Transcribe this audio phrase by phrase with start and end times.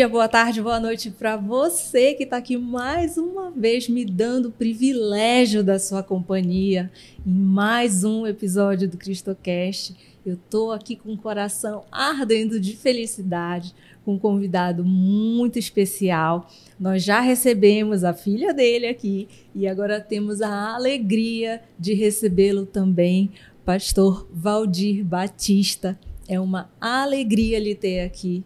[0.00, 4.48] dia, boa tarde, boa noite para você que está aqui mais uma vez me dando
[4.48, 6.90] o privilégio da sua companhia
[7.26, 9.94] em mais um episódio do CristoCast.
[10.24, 16.48] Eu estou aqui com o coração ardendo de felicidade, com um convidado muito especial.
[16.78, 23.32] Nós já recebemos a filha dele aqui e agora temos a alegria de recebê-lo também,
[23.66, 25.98] pastor Valdir Batista.
[26.26, 28.42] É uma alegria lhe ter aqui.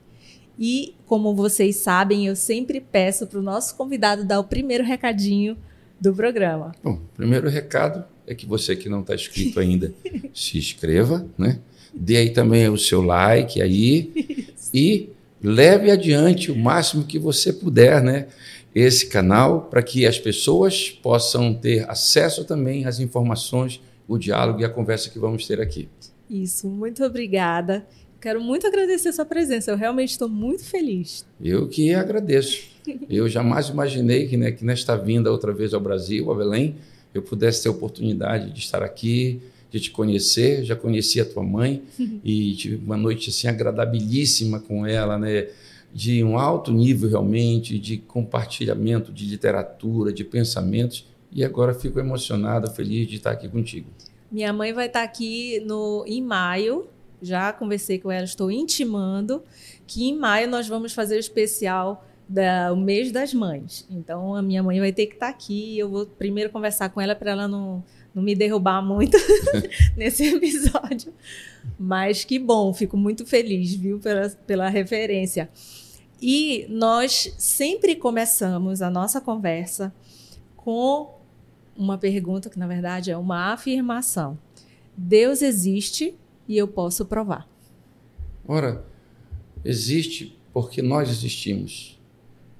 [0.58, 5.56] E, como vocês sabem, eu sempre peço para o nosso convidado dar o primeiro recadinho
[6.00, 6.72] do programa.
[6.82, 9.92] Bom, o primeiro recado é que você que não está inscrito ainda,
[10.32, 11.60] se inscreva, né?
[11.92, 14.70] Dê aí também o seu like aí Isso.
[14.72, 15.10] e
[15.42, 18.26] leve adiante o máximo que você puder, né?
[18.74, 24.64] Esse canal para que as pessoas possam ter acesso também às informações, o diálogo e
[24.64, 25.88] a conversa que vamos ter aqui.
[26.28, 27.86] Isso, muito obrigada.
[28.24, 29.70] Quero muito agradecer sua presença.
[29.70, 31.26] Eu realmente estou muito feliz.
[31.38, 32.62] Eu que agradeço.
[33.06, 36.74] Eu jamais imaginei que, né, que nesta vinda outra vez ao Brasil, a Belém,
[37.12, 40.64] eu pudesse ter a oportunidade de estar aqui, de te conhecer.
[40.64, 41.82] Já conheci a tua mãe
[42.24, 45.48] e tive uma noite assim agradabilíssima com ela, né?
[45.92, 51.06] De um alto nível realmente, de compartilhamento de literatura, de pensamentos.
[51.30, 53.90] E agora fico emocionado, feliz de estar aqui contigo.
[54.32, 56.88] Minha mãe vai estar aqui no, em maio,
[57.22, 59.42] já conversei com ela, estou intimando
[59.86, 63.86] que em maio nós vamos fazer o especial da, o mês das mães.
[63.90, 65.78] Então a minha mãe vai ter que estar aqui.
[65.78, 67.84] Eu vou primeiro conversar com ela para ela não,
[68.14, 69.16] não me derrubar muito
[69.96, 71.12] nesse episódio.
[71.78, 75.48] Mas que bom, fico muito feliz, viu, pela, pela referência.
[76.20, 79.94] E nós sempre começamos a nossa conversa
[80.56, 81.18] com
[81.76, 84.38] uma pergunta que, na verdade, é uma afirmação.
[84.96, 86.14] Deus existe
[86.48, 87.48] e eu posso provar.
[88.46, 88.84] Ora,
[89.64, 92.00] existe porque nós existimos.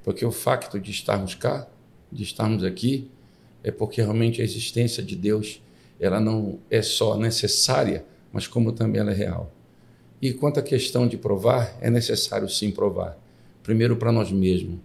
[0.03, 1.67] Porque o facto de estarmos cá,
[2.11, 3.11] de estarmos aqui,
[3.63, 5.63] é porque realmente a existência de Deus,
[5.99, 9.51] ela não é só necessária, mas como também ela é real.
[10.21, 13.19] E quanto à questão de provar, é necessário sim provar.
[13.63, 14.79] Primeiro para nós mesmos,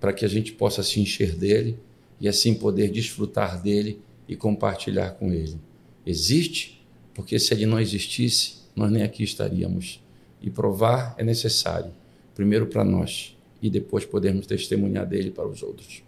[0.00, 1.78] para que a gente possa se encher dele
[2.20, 5.56] e assim poder desfrutar dele e compartilhar com ele.
[6.04, 6.77] Existe
[7.18, 10.00] porque se ele não existisse, nós nem aqui estaríamos.
[10.40, 11.90] E provar é necessário,
[12.32, 16.04] primeiro para nós e depois podermos testemunhar dele para os outros.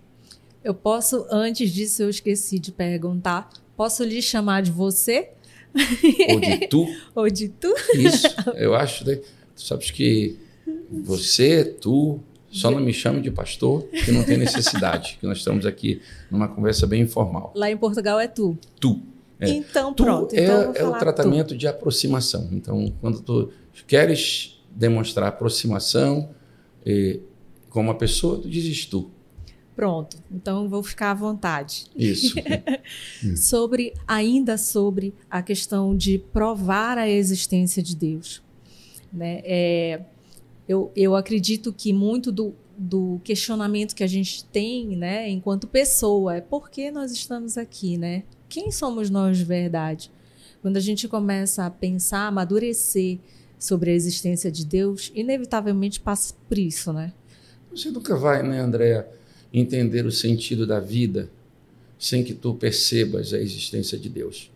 [0.63, 5.31] Eu posso, antes disso, eu esqueci de perguntar, posso lhe chamar de você?
[6.29, 6.87] Ou de tu?
[7.13, 7.75] Ou de tu?
[7.97, 9.05] Isso, eu acho.
[9.05, 9.17] Né?
[9.17, 10.39] Tu sabes que
[10.89, 12.21] você, tu,
[12.53, 16.01] só não me chame de pastor, que não tem necessidade, que nós estamos aqui
[16.31, 17.53] numa conversa bem informal.
[17.57, 18.57] Lá em Portugal é tu.
[18.79, 19.11] Tu.
[19.41, 19.49] É.
[19.49, 20.35] Então, pronto.
[20.35, 21.57] É, então é o tratamento tu.
[21.57, 22.49] de aproximação.
[22.53, 23.51] Então, quando tu
[23.87, 26.31] queres demonstrar aproximação
[26.85, 27.21] eh,
[27.71, 29.11] com uma pessoa, tu dizes tu.
[29.75, 30.19] Pronto.
[30.31, 31.87] Então, vou ficar à vontade.
[31.97, 32.35] Isso.
[33.35, 38.43] sobre, ainda sobre a questão de provar a existência de Deus.
[39.11, 39.41] Né?
[39.43, 40.01] É,
[40.69, 46.37] eu, eu acredito que muito do, do questionamento que a gente tem, né, enquanto pessoa,
[46.37, 48.25] é por que nós estamos aqui, né?
[48.51, 50.11] Quem somos nós de verdade?
[50.61, 53.19] Quando a gente começa a pensar, amadurecer
[53.59, 57.13] sobre a existência de Deus, inevitavelmente passa por isso, né?
[57.71, 59.09] Você nunca vai, né, Andréa,
[59.55, 61.31] entender o sentido da vida
[61.99, 64.51] sem que tu percebas a existência de Deus.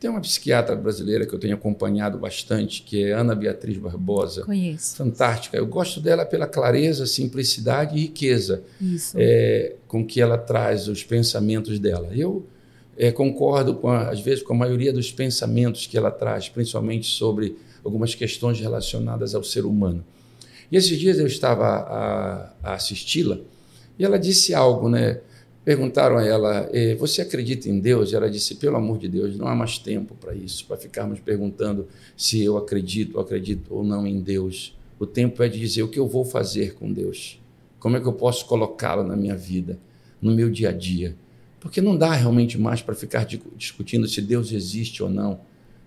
[0.00, 4.44] Tem uma psiquiatra brasileira que eu tenho acompanhado bastante, que é Ana Beatriz Barbosa.
[4.44, 4.96] Conheço.
[4.96, 5.56] Fantástica.
[5.56, 8.62] Eu gosto dela pela clareza, simplicidade e riqueza
[9.14, 12.10] é, com que ela traz os pensamentos dela.
[12.14, 12.46] Eu
[12.96, 17.06] é, concordo, com a, às vezes, com a maioria dos pensamentos que ela traz, principalmente
[17.06, 20.04] sobre algumas questões relacionadas ao ser humano.
[20.70, 23.38] E esses dias eu estava a, a assisti-la
[23.98, 25.20] e ela disse algo, né?
[25.64, 28.12] Perguntaram a ela: eh, Você acredita em Deus?
[28.12, 31.18] E ela disse: Pelo amor de Deus, não há mais tempo para isso, para ficarmos
[31.20, 34.76] perguntando se eu acredito, acredito ou não em Deus.
[34.98, 37.40] O tempo é de dizer o que eu vou fazer com Deus.
[37.78, 39.78] Como é que eu posso colocá-lo na minha vida,
[40.20, 41.14] no meu dia a dia?
[41.66, 43.26] Porque não dá realmente mais para ficar
[43.56, 45.40] discutindo se Deus existe ou não.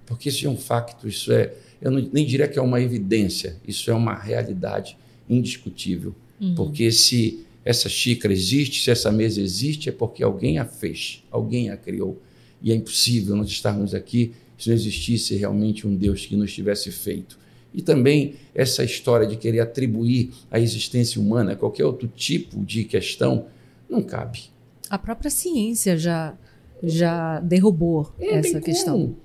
[0.06, 3.56] Porque isso é um facto, isso é, eu não, nem diria que é uma evidência,
[3.66, 4.98] isso é uma realidade
[5.30, 6.14] indiscutível.
[6.42, 6.54] Uhum.
[6.54, 11.70] Porque se essa xícara existe, se essa mesa existe, é porque alguém a fez, alguém
[11.70, 12.22] a criou.
[12.62, 16.92] E é impossível nós estarmos aqui se não existisse realmente um Deus que nos tivesse
[16.92, 17.40] feito.
[17.74, 22.84] E também essa história de querer atribuir a existência humana a qualquer outro tipo de
[22.84, 23.46] questão
[23.90, 24.50] não cabe.
[24.90, 26.36] A própria ciência já,
[26.82, 29.16] já derrubou Não essa questão.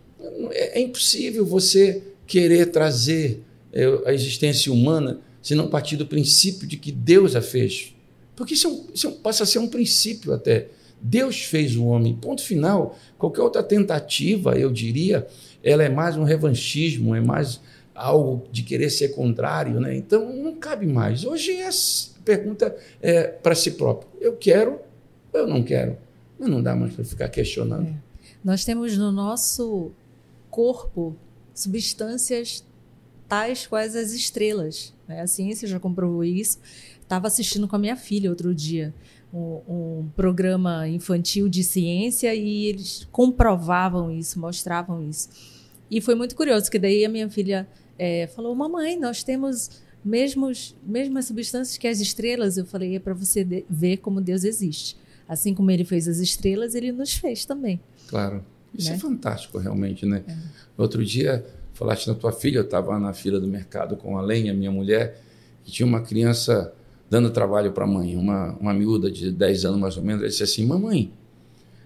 [0.51, 6.67] É, é, impossível você querer trazer é, a existência humana se não partir do princípio
[6.67, 7.95] de que Deus a fez.
[8.35, 10.69] Porque isso, é um, isso é passa a ser um princípio até.
[11.01, 12.99] Deus fez o homem, ponto final.
[13.19, 15.27] Qualquer outra tentativa, eu diria,
[15.63, 17.61] ela é mais um revanchismo, é mais
[17.95, 19.95] algo de querer ser contrário, né?
[19.95, 21.25] Então não cabe mais.
[21.25, 21.71] Hoje a
[22.25, 24.79] pergunta é para si próprio: eu quero
[25.35, 25.97] eu não quero?
[26.39, 27.89] Mas não dá mais para ficar questionando.
[27.89, 27.95] É.
[28.43, 29.93] Nós temos no nosso
[30.51, 31.17] corpo
[31.55, 32.65] substâncias
[33.29, 34.95] tais quais as estrelas.
[35.09, 35.21] Né?
[35.21, 36.59] A ciência já comprovou isso.
[37.01, 38.95] Estava assistindo com a minha filha outro dia
[39.35, 45.29] um, um, programa infantil de ciência e eles comprovavam isso, mostravam isso.
[45.91, 47.67] E foi muito curioso, que daí a minha filha
[47.99, 52.57] é, falou: Mamãe, nós temos mesmos, mesmas substâncias que as estrelas.
[52.57, 54.97] Eu falei: É para você ver como Deus existe.
[55.29, 57.81] Assim como ele fez as estrelas, ele nos fez também.
[58.09, 58.45] Claro.
[58.77, 58.97] Isso né?
[58.97, 60.23] é fantástico, realmente, né?
[60.27, 60.37] É.
[60.77, 64.53] Outro dia, falaste na tua filha, eu estava na fila do mercado com a Lenha,
[64.53, 65.21] minha mulher,
[65.67, 66.73] e tinha uma criança
[67.09, 70.23] dando trabalho para a mãe, uma, uma miúda de 10 anos mais ou menos.
[70.23, 71.13] Ela disse assim: Mamãe,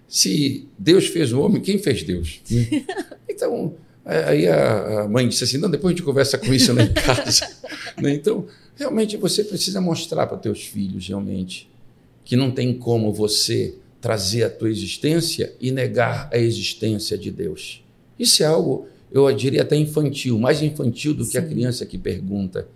[0.07, 2.41] se Deus fez o homem, quem fez Deus?
[3.29, 3.75] então
[4.09, 7.47] Aí a mãe disse assim: não, depois a gente conversa com isso lá em casa.
[8.01, 11.69] Então, realmente você precisa mostrar para teus filhos, realmente,
[12.29, 17.83] que não tem como você trazer a tua existência e negar a existência de Deus.
[18.19, 21.31] Isso é algo, eu diria até infantil, mais infantil do Sim.
[21.31, 22.67] que a criança que pergunta.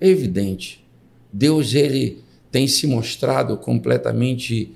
[0.00, 0.86] É evidente.
[1.32, 2.20] Deus, ele
[2.52, 4.70] tem se mostrado completamente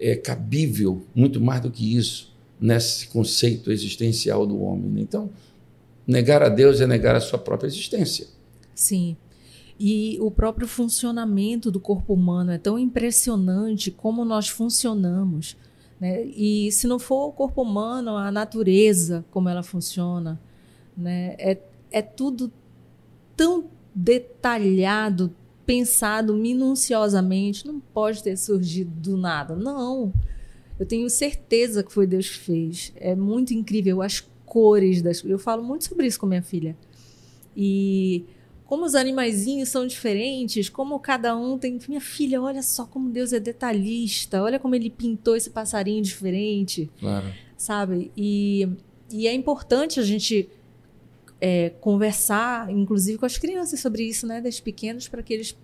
[0.00, 4.90] é, cabível, muito mais do que isso nesse conceito existencial do homem.
[4.90, 5.00] Né?
[5.02, 5.30] Então,
[6.04, 8.26] negar a Deus é negar a sua própria existência.
[8.74, 9.16] Sim.
[9.82, 15.56] E o próprio funcionamento do corpo humano é tão impressionante como nós funcionamos.
[15.98, 16.26] Né?
[16.26, 20.38] E se não for o corpo humano, a natureza, como ela funciona,
[20.94, 21.34] né?
[21.38, 21.56] é,
[21.90, 22.52] é tudo
[23.34, 25.34] tão detalhado,
[25.64, 29.56] pensado minuciosamente, não pode ter surgido do nada.
[29.56, 30.12] Não.
[30.78, 32.92] Eu tenho certeza que foi Deus que fez.
[32.96, 35.24] É muito incrível as cores das.
[35.24, 36.76] Eu falo muito sobre isso com minha filha.
[37.56, 38.26] E
[38.70, 41.76] como os animaizinhos são diferentes, como cada um tem.
[41.88, 46.88] Minha filha, olha só como Deus é detalhista, olha como ele pintou esse passarinho diferente.
[47.00, 47.26] Claro.
[47.56, 48.12] Sabe?
[48.16, 48.68] E,
[49.10, 50.48] e é importante a gente
[51.40, 54.40] é, conversar, inclusive com as crianças, sobre isso, né?
[54.40, 55.58] Das pequenas, para que eles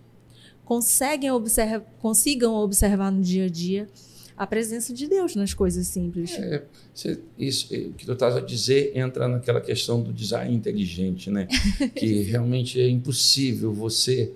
[0.64, 3.88] conseguem observa, consigam observar no dia a dia
[4.36, 6.32] a presença de Deus nas coisas simples.
[6.32, 6.62] É,
[7.38, 11.46] isso o que tu estás a dizer entra naquela questão do design inteligente, né?
[11.96, 14.32] que realmente é impossível você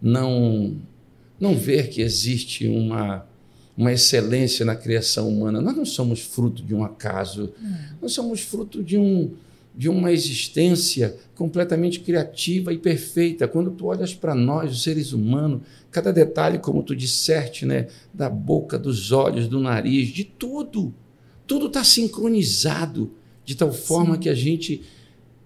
[0.00, 0.76] não
[1.40, 3.26] não ver que existe uma
[3.76, 5.60] uma excelência na criação humana.
[5.60, 7.52] Nós não somos fruto de um acaso,
[8.02, 9.30] nós somos fruto de um
[9.78, 13.46] de uma existência completamente criativa e perfeita.
[13.46, 18.28] Quando tu olhas para nós, os seres humanos, cada detalhe, como tu disseste, né, da
[18.28, 20.92] boca, dos olhos, do nariz, de tudo,
[21.46, 23.12] tudo está sincronizado
[23.44, 24.20] de tal forma Sim.
[24.20, 24.82] que a gente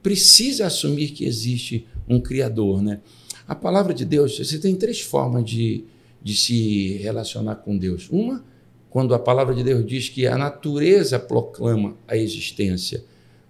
[0.02, 3.00] precisa assumir que existe um Criador, né?
[3.46, 5.84] A palavra de Deus, você tem três formas de,
[6.22, 8.08] de se relacionar com Deus.
[8.10, 8.42] Uma,
[8.88, 13.04] quando a palavra de Deus diz que a natureza proclama a existência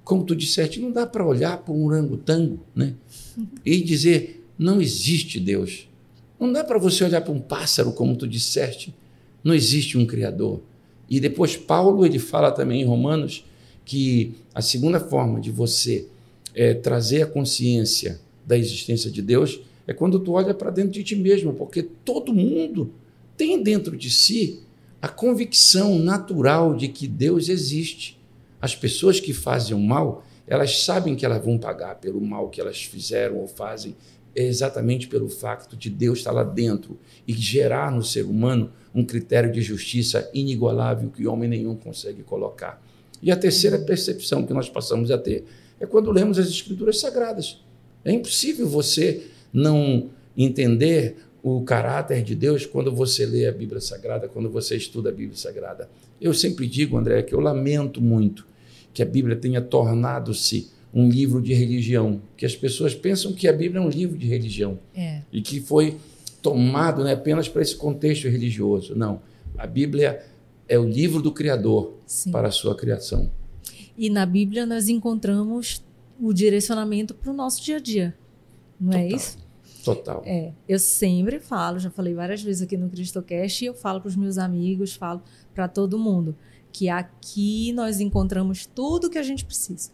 [0.04, 2.94] como tu disseste, não dá para olhar para um orangotango né?
[3.64, 5.88] e dizer, não existe Deus.
[6.38, 8.94] Não dá para você olhar para um pássaro, como tu disseste,
[9.44, 10.60] não existe um Criador.
[11.08, 13.44] E depois Paulo ele fala também em Romanos
[13.84, 16.06] que a segunda forma de você
[16.54, 21.02] é, trazer a consciência da existência de Deus é quando tu olha para dentro de
[21.02, 22.92] ti mesmo, porque todo mundo
[23.36, 24.60] tem dentro de si
[25.00, 28.18] a convicção natural de que Deus existe.
[28.62, 32.60] As pessoas que fazem o mal, elas sabem que elas vão pagar pelo mal que
[32.60, 33.96] elas fizeram ou fazem,
[34.36, 39.50] exatamente pelo fato de Deus estar lá dentro e gerar no ser humano um critério
[39.50, 42.80] de justiça inigualável que homem nenhum consegue colocar.
[43.20, 45.44] E a terceira percepção que nós passamos a ter
[45.80, 47.60] é quando lemos as Escrituras Sagradas.
[48.04, 54.28] É impossível você não entender o caráter de Deus quando você lê a Bíblia Sagrada,
[54.28, 55.90] quando você estuda a Bíblia Sagrada.
[56.20, 58.51] Eu sempre digo, André, que eu lamento muito
[58.92, 63.52] que a Bíblia tenha tornado-se um livro de religião, que as pessoas pensam que a
[63.52, 65.22] Bíblia é um livro de religião é.
[65.32, 65.96] e que foi
[66.42, 68.94] tomado né, apenas para esse contexto religioso.
[68.94, 69.22] Não,
[69.56, 70.22] a Bíblia
[70.68, 72.30] é o livro do Criador Sim.
[72.30, 73.30] para a sua criação.
[73.96, 75.82] E na Bíblia nós encontramos
[76.20, 78.14] o direcionamento para o nosso dia a dia,
[78.78, 79.10] não é Total.
[79.10, 79.38] é isso?
[79.84, 80.22] Total.
[80.24, 84.08] É, eu sempre falo, já falei várias vezes aqui no CristoCast e eu falo para
[84.08, 85.22] os meus amigos, falo
[85.54, 86.36] para todo mundo
[86.72, 89.90] que aqui nós encontramos tudo o que a gente precisa,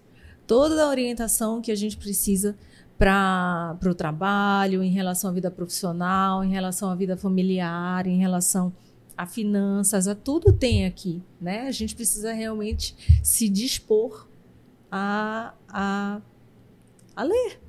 [0.46, 2.56] toda a orientação que a gente precisa
[2.98, 8.72] para o trabalho, em relação à vida profissional, em relação à vida familiar, em relação
[9.16, 11.66] a finanças, a tudo tem aqui, né?
[11.66, 14.28] A gente precisa realmente se dispor
[14.90, 16.20] a, a,
[17.16, 17.60] a ler.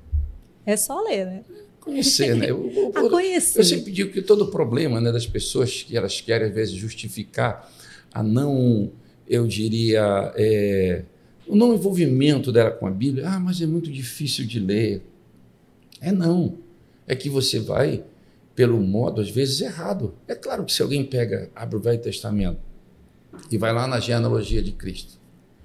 [0.64, 1.44] É só ler, né?
[1.80, 2.46] Conhecer, né?
[2.50, 3.58] Eu, eu, a conhecer.
[3.58, 7.68] Eu sempre digo que todo problema né, das pessoas que elas querem, às vezes, justificar
[8.12, 8.92] a não,
[9.30, 11.04] eu diria, é,
[11.46, 13.28] o não envolvimento dela com a Bíblia.
[13.28, 15.02] Ah, mas é muito difícil de ler.
[16.00, 16.58] É não.
[17.06, 18.02] É que você vai
[18.56, 20.12] pelo modo, às vezes, errado.
[20.28, 22.58] É claro que se alguém pega, abre o Velho Testamento
[23.50, 25.18] e vai lá na genealogia de Cristo.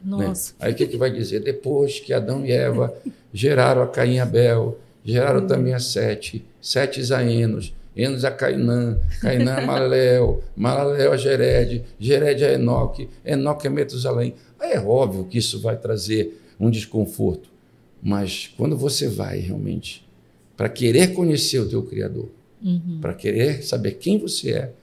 [0.03, 0.27] Né?
[0.27, 0.51] Nossa.
[0.51, 0.67] Né?
[0.67, 1.41] Aí o que, que vai dizer?
[1.41, 2.95] Depois que Adão e Eva
[3.34, 5.48] geraram a Caim e Abel, geraram hum.
[5.48, 12.43] também a Sete, Sete Isaínos, Enos a Cainã, Cainã a Malalel, Malalel a Gered, Gered
[12.43, 14.33] a Enoque, Enoque a Metusalém.
[14.59, 17.49] É óbvio que isso vai trazer um desconforto.
[18.01, 20.05] Mas quando você vai realmente
[20.57, 22.29] para querer conhecer o teu Criador,
[22.65, 22.97] Uhum.
[22.99, 24.73] Para querer saber quem você é,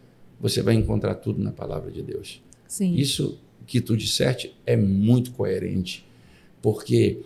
[0.40, 2.40] você vai encontrar tudo na palavra de Deus.
[2.69, 2.95] Sim.
[2.95, 6.07] Isso que tu disseste é muito coerente,
[6.62, 7.19] porque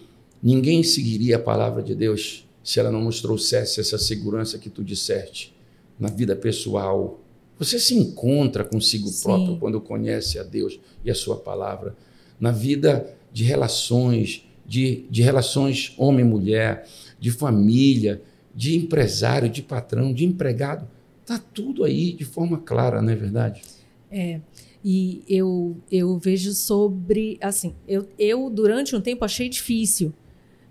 [0.43, 4.83] ninguém seguiria a palavra de Deus se ela não nos trouxesse essa segurança que tu
[4.83, 5.55] disseste
[5.99, 7.21] na vida pessoal.
[7.59, 9.23] Você se encontra consigo Sim.
[9.23, 11.97] próprio quando conhece a Deus e a sua palavra.
[12.39, 16.87] Na vida de relações, de, de relações homem-mulher,
[17.19, 18.23] de família,
[18.55, 20.89] de empresário, de patrão, de empregado.
[21.23, 23.63] Está tudo aí de forma clara, não é verdade?
[24.11, 24.41] É.
[24.85, 27.39] E eu, eu vejo sobre.
[27.41, 30.15] Assim, eu, eu durante um tempo achei difícil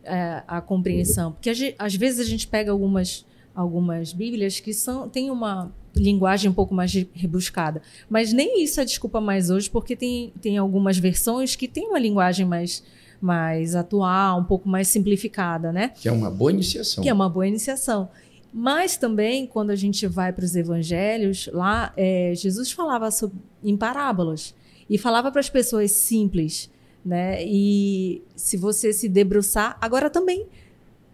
[0.04, 3.26] é, a compreensão, porque às vezes a gente pega algumas,
[3.56, 7.82] algumas Bíblias que são, têm uma linguagem um pouco mais rebuscada.
[8.10, 12.00] Mas nem isso é desculpa mais hoje, porque tem, tem algumas versões que têm uma
[12.00, 12.84] linguagem mais
[13.22, 15.90] mais atual, um pouco mais simplificada, né?
[15.96, 17.02] Que é uma boa iniciação.
[17.02, 18.10] Que é uma boa iniciação.
[18.54, 23.76] Mas também, quando a gente vai para os evangelhos, lá é, Jesus falava sobre, em
[23.76, 24.54] parábolas
[24.90, 26.70] e falava para as pessoas simples,
[27.04, 27.44] né?
[27.44, 30.46] E se você se debruçar, agora também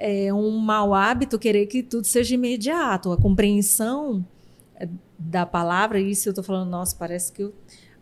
[0.01, 3.11] é um mau hábito querer que tudo seja imediato.
[3.11, 4.25] A compreensão
[4.75, 7.53] é, da palavra, isso eu estou falando, nossa, parece que eu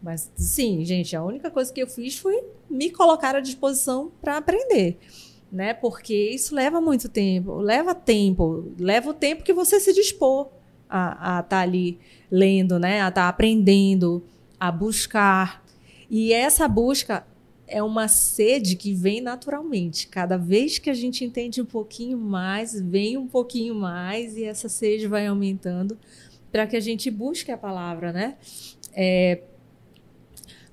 [0.01, 4.37] mas sim, gente, a única coisa que eu fiz foi me colocar à disposição para
[4.37, 4.97] aprender,
[5.51, 5.73] né?
[5.73, 10.47] Porque isso leva muito tempo, leva tempo, leva o tempo que você se dispor
[10.89, 11.99] a estar tá ali
[12.31, 13.01] lendo, né?
[13.01, 14.23] A estar tá aprendendo,
[14.57, 15.63] a buscar.
[16.09, 17.25] E essa busca
[17.69, 20.07] é uma sede que vem naturalmente.
[20.07, 24.67] Cada vez que a gente entende um pouquinho mais, vem um pouquinho mais e essa
[24.67, 25.97] sede vai aumentando
[26.51, 28.38] para que a gente busque a palavra, né?
[28.93, 29.41] É,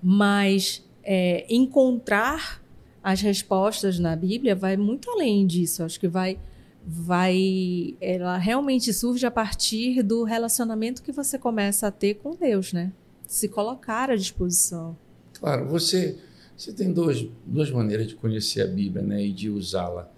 [0.03, 2.63] mas é, encontrar
[3.03, 5.85] as respostas na Bíblia vai muito além disso.
[5.85, 6.39] Acho que vai,
[6.85, 12.73] vai, ela realmente surge a partir do relacionamento que você começa a ter com Deus,
[12.73, 12.93] né?
[13.27, 14.97] Se colocar à disposição.
[15.39, 16.19] Claro, você,
[16.57, 20.11] você tem duas, duas maneiras de conhecer a Bíblia, né, e de usá-la.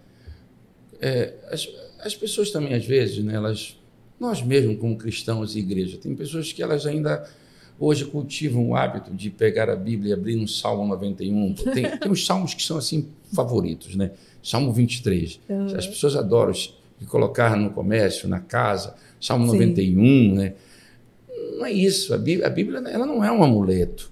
[1.00, 1.68] É, as,
[2.00, 3.76] as pessoas também às vezes, né, elas,
[4.18, 7.28] nós mesmos como cristãos e igreja, tem pessoas que elas ainda
[7.78, 11.54] hoje cultivam o hábito de pegar a Bíblia e abrir no Salmo 91.
[11.54, 14.12] Tem, tem uns salmos que são assim favoritos, né?
[14.42, 15.40] Salmo 23.
[15.49, 15.66] Uhum.
[15.76, 16.52] As pessoas adoram
[17.07, 19.52] colocar no comércio, na casa, Salmo Sim.
[19.52, 20.54] 91, né?
[21.57, 22.12] Não é isso.
[22.12, 24.11] A Bíblia, a Bíblia ela não é um amuleto.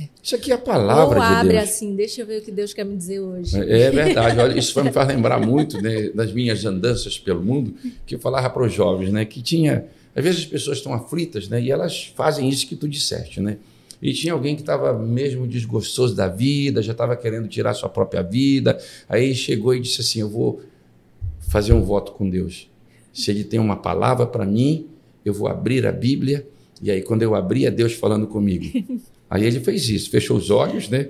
[0.00, 0.08] É.
[0.22, 1.64] Isso aqui é a palavra Ou de abre Deus.
[1.64, 3.56] assim, deixa eu ver o que Deus quer me dizer hoje.
[3.56, 4.38] É, é verdade.
[4.38, 7.74] Olha, isso me faz lembrar muito né, das minhas andanças pelo mundo,
[8.06, 11.48] que eu falava para os jovens, né, que tinha às vezes as pessoas estão aflitas,
[11.48, 11.60] né?
[11.60, 13.56] E elas fazem isso que tu disseste, né?
[14.00, 18.22] E tinha alguém que estava mesmo desgostoso da vida, já estava querendo tirar sua própria
[18.22, 18.78] vida.
[19.08, 20.60] Aí chegou e disse assim: Eu vou
[21.40, 22.68] fazer um voto com Deus.
[23.12, 24.86] Se ele tem uma palavra para mim,
[25.24, 26.46] eu vou abrir a Bíblia.
[26.82, 28.64] E aí, quando eu abri, é Deus falando comigo.
[29.32, 31.08] Aí ele fez isso, fechou os olhos, né?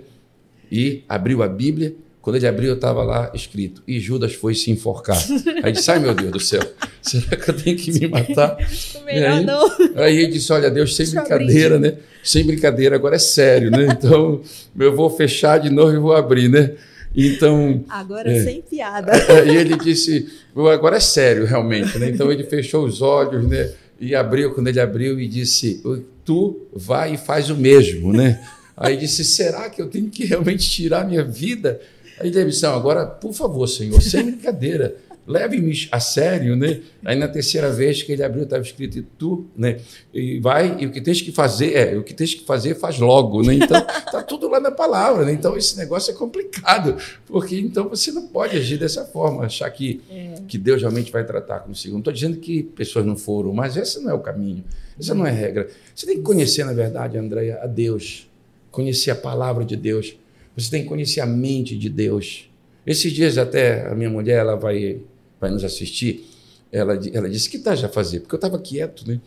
[0.71, 5.21] E abriu a Bíblia quando ele abriu, estava lá escrito: E Judas foi se enforcar.
[5.61, 6.63] Aí disse: Ai meu Deus do céu,
[7.03, 8.57] será que eu tenho que me matar?
[9.05, 9.71] Melhor aí, não.
[9.97, 11.95] Aí ele disse: Olha, Deus, sem brincadeira, né?
[12.23, 13.89] Sem brincadeira, agora é sério, né?
[13.91, 14.41] Então
[14.79, 16.75] eu vou fechar de novo e vou abrir, né?
[17.13, 17.85] Então.
[17.89, 19.13] Agora é, sem piada.
[19.45, 22.09] E ele disse: Agora é sério, realmente, né?
[22.09, 23.73] Então ele fechou os olhos, né?
[24.03, 25.81] E abriu, quando ele abriu, e disse:
[26.25, 28.45] Tu vai e faz o mesmo, né?
[28.77, 31.81] Aí disse: Será que eu tenho que realmente tirar minha vida?
[32.19, 36.81] Aí demissão, agora, por favor, senhor, sem brincadeira, leve-me a sério, né?
[37.05, 39.79] Aí na terceira vez que ele abriu, estava escrito tu, né?
[40.13, 42.99] E vai, e o que tens que fazer, é, o que tens que fazer, faz
[42.99, 43.55] logo, né?
[43.55, 45.33] Então, tá tudo lá na palavra, né?
[45.33, 50.01] Então, esse negócio é complicado, porque então você não pode agir dessa forma, achar que,
[50.11, 50.35] é.
[50.49, 51.93] que Deus realmente vai tratar consigo.
[51.93, 54.65] Não estou dizendo que pessoas não foram, mas esse não é o caminho,
[54.99, 55.69] essa não é a regra.
[55.95, 58.29] Você tem que conhecer, na verdade, Andréia, a Deus,
[58.71, 60.17] conhecer a palavra de Deus,
[60.57, 62.51] você tem que conhecer a mente de Deus.
[62.85, 65.01] Esses dias até a minha mulher ela vai,
[65.43, 66.25] vai nos assistir,
[66.71, 68.21] ela, ela disse, o que estás a fazer?
[68.21, 69.21] Porque eu estava quieto, né?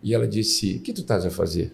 [0.00, 1.72] E ela disse, o que tu estás a fazer?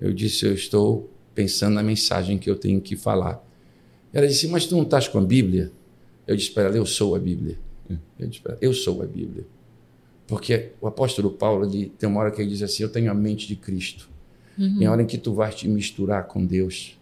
[0.00, 3.42] Eu disse, eu estou pensando na mensagem que eu tenho que falar.
[4.12, 5.70] Ela disse, mas tu não estás com a Bíblia?
[6.26, 7.56] Eu disse para ela, eu sou a Bíblia.
[8.18, 9.46] Eu disse para ela, eu sou a Bíblia.
[10.26, 13.46] Porque o apóstolo Paulo, tem uma hora que ele diz assim, eu tenho a mente
[13.46, 14.10] de Cristo.
[14.58, 14.82] Uhum.
[14.82, 16.98] Em hora em que tu vais te misturar com Deus,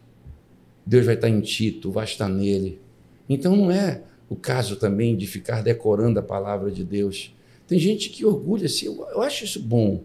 [0.84, 2.78] Deus vai estar em ti, tu vais estar nele.
[3.26, 7.34] Então não é o caso também de ficar decorando a palavra de Deus.
[7.66, 10.02] Tem gente que orgulha-se, eu, eu acho isso bom,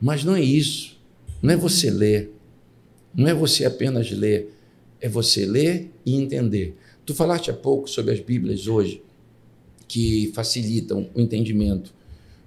[0.00, 1.00] mas não é isso.
[1.40, 2.30] Não é você ler,
[3.12, 4.52] não é você apenas ler,
[5.00, 6.76] é você ler e entender.
[7.04, 9.02] Tu falaste há pouco sobre as Bíblias hoje,
[9.88, 11.92] que facilitam o entendimento,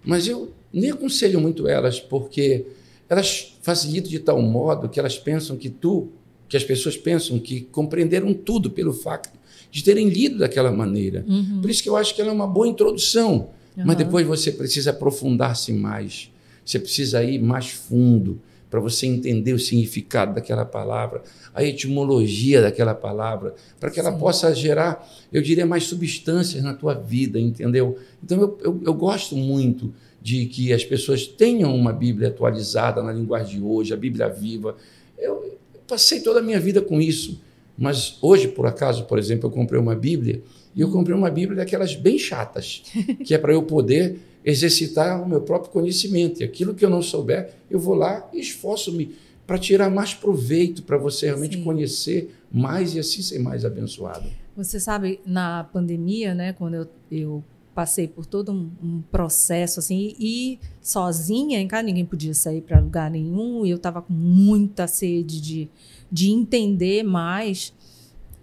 [0.04, 2.66] mas eu nem aconselho muito elas, porque
[3.10, 6.08] elas facilitam de tal modo que elas pensam que tu,
[6.48, 9.30] que as pessoas pensam que compreenderam tudo pelo fato
[9.76, 11.26] de terem lido daquela maneira.
[11.28, 11.60] Uhum.
[11.60, 13.84] Por isso que eu acho que ela é uma boa introdução, uhum.
[13.86, 16.32] mas depois você precisa aprofundar-se mais,
[16.64, 18.40] você precisa ir mais fundo
[18.70, 24.18] para você entender o significado daquela palavra, a etimologia daquela palavra, para que ela Sim.
[24.18, 28.00] possa gerar, eu diria, mais substâncias na tua vida, entendeu?
[28.24, 33.12] Então eu, eu, eu gosto muito de que as pessoas tenham uma Bíblia atualizada na
[33.12, 34.78] linguagem de hoje, a Bíblia viva.
[35.18, 37.42] Eu, eu passei toda a minha vida com isso,
[37.78, 40.42] mas hoje, por acaso, por exemplo, eu comprei uma Bíblia
[40.76, 42.84] e eu comprei uma Bíblia daquelas bem chatas,
[43.26, 46.42] que é para eu poder exercitar o meu próprio conhecimento.
[46.42, 49.16] E aquilo que eu não souber, eu vou lá e esforço-me
[49.48, 51.64] para tirar mais proveito, para você realmente Sim.
[51.64, 54.28] conhecer mais e assim ser mais abençoado.
[54.56, 57.44] Você sabe, na pandemia, né, quando eu, eu
[57.76, 62.80] passei por todo um, um, processo assim e sozinha em casa ninguém podia sair para
[62.80, 65.70] lugar nenhum e eu estava com muita sede de,
[66.16, 67.74] de entender mais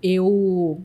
[0.03, 0.83] eu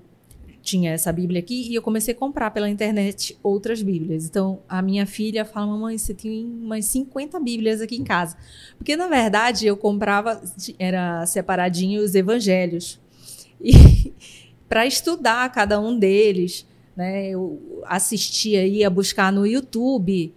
[0.61, 4.25] tinha essa Bíblia aqui e eu comecei a comprar pela internet outras Bíblias.
[4.25, 8.37] Então, a minha filha fala: Mamãe, você tem umas 50 Bíblias aqui em casa.
[8.77, 10.41] Porque, na verdade, eu comprava,
[10.79, 12.97] era separadinho os evangelhos.
[13.59, 14.13] E
[14.69, 16.65] para estudar cada um deles.
[16.95, 17.31] Né?
[17.31, 20.33] Eu assistia, ia buscar no YouTube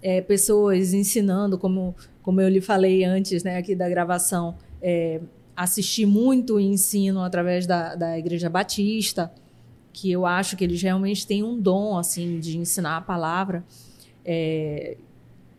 [0.00, 5.20] é, pessoas ensinando, como, como eu lhe falei antes né, aqui da gravação, é,
[5.60, 9.30] assisti muito o ensino através da, da Igreja Batista,
[9.92, 13.62] que eu acho que eles realmente têm um dom assim de ensinar a palavra.
[14.24, 14.96] É,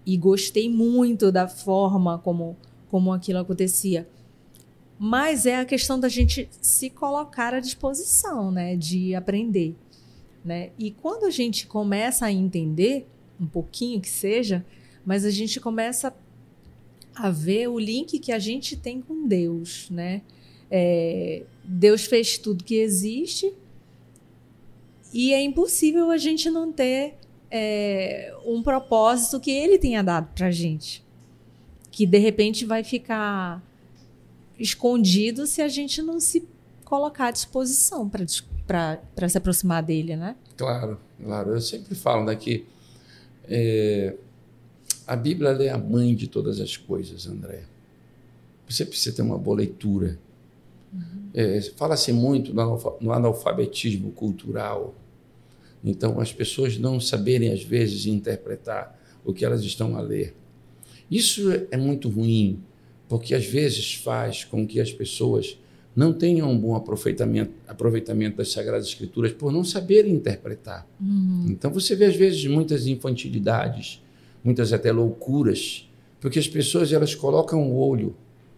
[0.04, 2.58] e gostei muito da forma como,
[2.90, 4.10] como aquilo acontecia.
[4.98, 9.76] Mas é a questão da gente se colocar à disposição, né, de aprender.
[10.44, 10.72] Né?
[10.80, 13.08] E quando a gente começa a entender,
[13.40, 14.66] um pouquinho que seja,
[15.06, 16.12] mas a gente começa
[17.16, 19.90] a ver o link que a gente tem com Deus.
[19.90, 20.22] Né?
[20.70, 23.54] É, Deus fez tudo que existe
[25.14, 27.16] e é impossível a gente não ter
[27.50, 31.04] é, um propósito que Ele tenha dado para gente.
[31.92, 33.62] Que de repente vai ficar
[34.58, 36.48] escondido se a gente não se
[36.86, 40.36] colocar à disposição para se aproximar dele, né?
[40.56, 41.52] Claro, claro.
[41.52, 42.66] Eu sempre falo né, que
[43.50, 44.16] é,
[45.12, 47.64] a Bíblia é a mãe de todas as coisas, André.
[48.66, 50.18] Você precisa ter uma boa leitura.
[50.94, 51.30] Uhum.
[51.34, 54.96] É, Fala-se muito no analfabetismo cultural.
[55.84, 60.34] Então, as pessoas não saberem, às vezes, interpretar o que elas estão a ler.
[61.12, 62.64] Isso é muito ruim,
[63.10, 65.58] porque às vezes faz com que as pessoas
[65.94, 70.88] não tenham um bom aproveitamento, aproveitamento das Sagradas Escrituras por não saberem interpretar.
[71.02, 71.48] Uhum.
[71.50, 74.02] Então você vê às vezes muitas infantilidades,
[74.44, 78.16] muitas até loucuras, porque as pessoas elas colocam o olho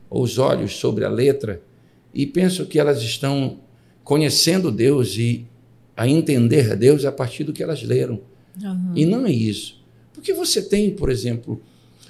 [0.10, 1.62] ou os olhos sobre a letra
[2.14, 3.58] e pensam que elas estão
[4.04, 5.46] conhecendo Deus e
[5.96, 8.20] a entender Deus a partir do que elas leram.
[8.62, 8.94] Uhum.
[8.96, 9.82] E não é isso.
[10.14, 11.62] Porque você tem, por exemplo,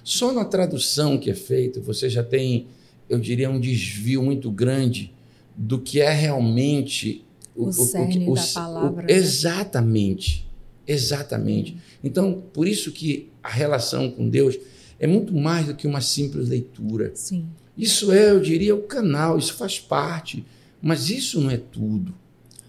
[0.04, 2.68] só na tradução que é feita, você já tem
[3.10, 5.12] eu diria, um desvio muito grande
[5.56, 7.24] do que é realmente
[7.56, 9.04] o, o, o, o da palavra.
[9.04, 9.14] Né?
[9.14, 10.48] Exatamente.
[10.88, 11.78] Exatamente.
[12.04, 14.58] Então, por isso que a relação com Deus
[15.00, 17.12] é muito mais do que uma simples leitura.
[17.14, 17.46] Sim.
[17.78, 20.46] Isso é, eu diria, o canal, isso faz parte,
[20.82, 22.14] mas isso não é tudo.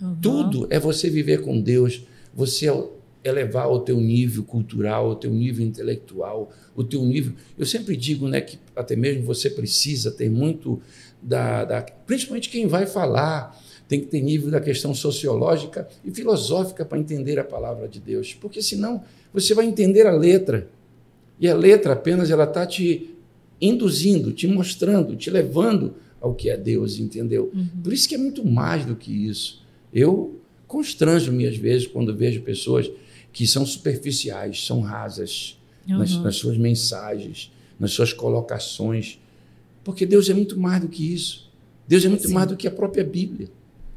[0.00, 0.16] Uhum.
[0.20, 2.02] Tudo é você viver com Deus,
[2.34, 2.68] você
[3.22, 7.32] elevar o teu nível cultural, o teu nível intelectual, o teu nível.
[7.56, 10.80] Eu sempre digo, né, que até mesmo você precisa ter muito
[11.22, 13.58] da, da principalmente quem vai falar,
[13.88, 18.34] tem que ter nível da questão sociológica e filosófica para entender a palavra de Deus,
[18.34, 19.02] porque senão
[19.34, 20.70] você vai entender a letra
[21.40, 23.10] e a letra apenas ela está te
[23.60, 27.50] induzindo, te mostrando, te levando ao que é Deus, entendeu?
[27.52, 27.66] Uhum.
[27.82, 29.62] Por isso que é muito mais do que isso.
[29.92, 32.90] Eu constranjo-me às vezes quando vejo pessoas
[33.32, 35.98] que são superficiais, são rasas uhum.
[35.98, 39.18] nas, nas suas mensagens, nas suas colocações,
[39.82, 41.50] porque Deus é muito mais do que isso.
[41.86, 42.34] Deus é muito Sim.
[42.34, 43.48] mais do que a própria Bíblia.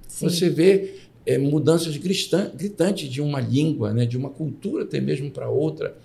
[0.07, 0.27] Sim.
[0.27, 0.95] Você vê
[1.27, 5.97] é, mudanças gritantes de uma língua, né, de uma cultura até mesmo para outra,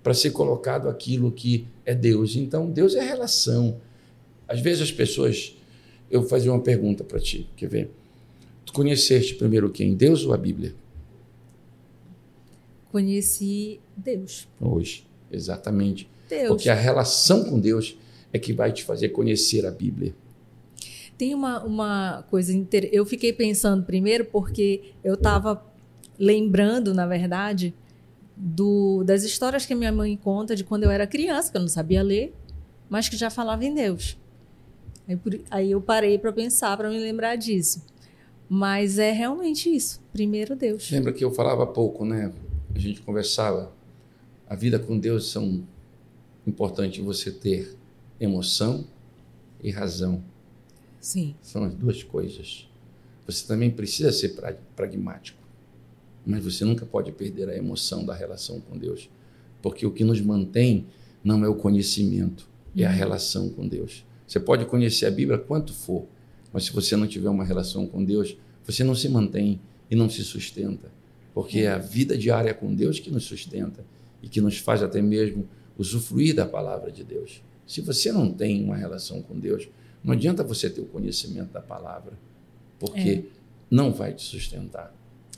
[0.00, 2.36] para ser colocado aquilo que é Deus.
[2.36, 3.80] Então, Deus é relação.
[4.46, 5.56] Às vezes as pessoas.
[6.08, 7.90] Eu vou fazer uma pergunta para ti, quer ver?
[8.64, 9.94] Tu conheceste primeiro quem?
[9.94, 10.74] Deus ou a Bíblia?
[12.90, 14.48] Conheci Deus.
[14.60, 16.08] Hoje, exatamente.
[16.28, 16.48] Deus.
[16.48, 17.96] Porque a relação com Deus
[18.32, 20.14] é que vai te fazer conhecer a Bíblia.
[21.20, 22.50] Tem uma, uma coisa.
[22.50, 22.88] Inter...
[22.90, 25.62] Eu fiquei pensando primeiro porque eu estava
[26.18, 27.74] lembrando, na verdade,
[28.34, 31.68] do, das histórias que minha mãe conta de quando eu era criança, que eu não
[31.68, 32.34] sabia ler,
[32.88, 34.16] mas que já falava em Deus.
[35.06, 37.84] Aí, por, aí eu parei para pensar, para me lembrar disso.
[38.48, 40.00] Mas é realmente isso.
[40.14, 40.90] Primeiro Deus.
[40.90, 42.32] Lembra que eu falava pouco, né?
[42.74, 43.70] A gente conversava.
[44.48, 45.62] A vida com Deus são
[46.46, 47.76] importante você ter
[48.18, 48.86] emoção
[49.62, 50.24] e razão.
[51.00, 51.34] Sim.
[51.40, 52.68] São as duas coisas.
[53.26, 54.34] Você também precisa ser
[54.76, 55.38] pragmático,
[56.26, 59.08] mas você nunca pode perder a emoção da relação com Deus,
[59.62, 60.86] porque o que nos mantém
[61.22, 62.96] não é o conhecimento, é a uhum.
[62.96, 64.04] relação com Deus.
[64.26, 66.06] Você pode conhecer a Bíblia quanto for,
[66.52, 69.60] mas se você não tiver uma relação com Deus, você não se mantém
[69.90, 70.90] e não se sustenta,
[71.34, 73.84] porque é a vida diária com Deus que nos sustenta
[74.22, 77.42] e que nos faz até mesmo usufruir da palavra de Deus.
[77.66, 79.68] Se você não tem uma relação com Deus,
[80.02, 82.12] não adianta você ter o conhecimento da palavra,
[82.78, 83.22] porque é.
[83.70, 84.94] não vai te sustentar.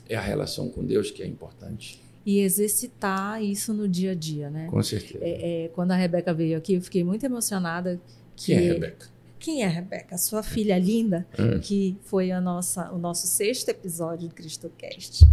[0.07, 2.01] É a relação com Deus que é importante.
[2.25, 4.67] E exercitar isso no dia a dia, né?
[4.69, 5.23] Com certeza.
[5.23, 7.99] É, é, quando a Rebeca veio aqui, eu fiquei muito emocionada.
[8.35, 8.55] Que...
[8.55, 9.07] Quem é a Rebeca?
[9.39, 10.17] Quem é a Rebeca?
[10.17, 11.59] Sua filha linda, hum.
[11.59, 15.25] que foi a nossa, o nosso sexto episódio do CristoCast.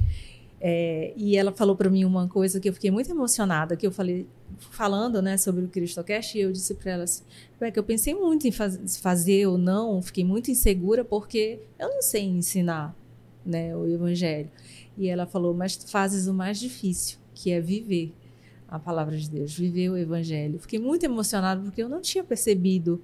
[0.60, 3.92] É, e ela falou para mim uma coisa que eu fiquei muito emocionada, que eu
[3.92, 4.26] falei,
[4.58, 7.22] falando né, sobre o CristoCast, e eu disse para ela assim,
[7.68, 12.00] que eu pensei muito em faz, fazer ou não, fiquei muito insegura, porque eu não
[12.00, 12.96] sei ensinar
[13.44, 14.48] né, o Evangelho.
[14.96, 18.14] E ela falou, mas fazes o mais difícil, que é viver
[18.68, 20.60] a palavra de Deus, viver o Evangelho.
[20.60, 23.00] Fiquei muito emocionada, porque eu não tinha percebido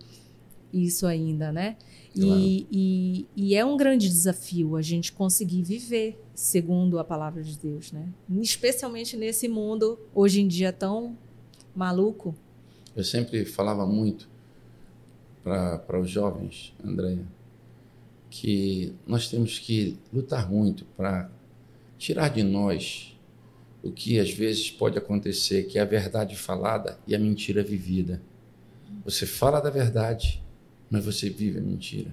[0.73, 1.77] isso ainda, né?
[2.15, 2.41] Claro.
[2.41, 7.59] E, e, e, é um grande desafio a gente conseguir viver segundo a palavra de
[7.59, 8.09] Deus, né?
[8.41, 11.17] Especialmente nesse mundo hoje em dia tão
[11.75, 12.35] maluco.
[12.95, 14.29] Eu sempre falava muito
[15.47, 17.25] para os jovens, Andréia,
[18.29, 21.31] que nós temos que lutar muito para
[21.97, 23.17] tirar de nós
[23.81, 28.21] o que às vezes pode acontecer, que é a verdade falada e a mentira vivida.
[29.05, 30.43] Você fala da verdade,
[30.91, 32.13] mas você vive a mentira.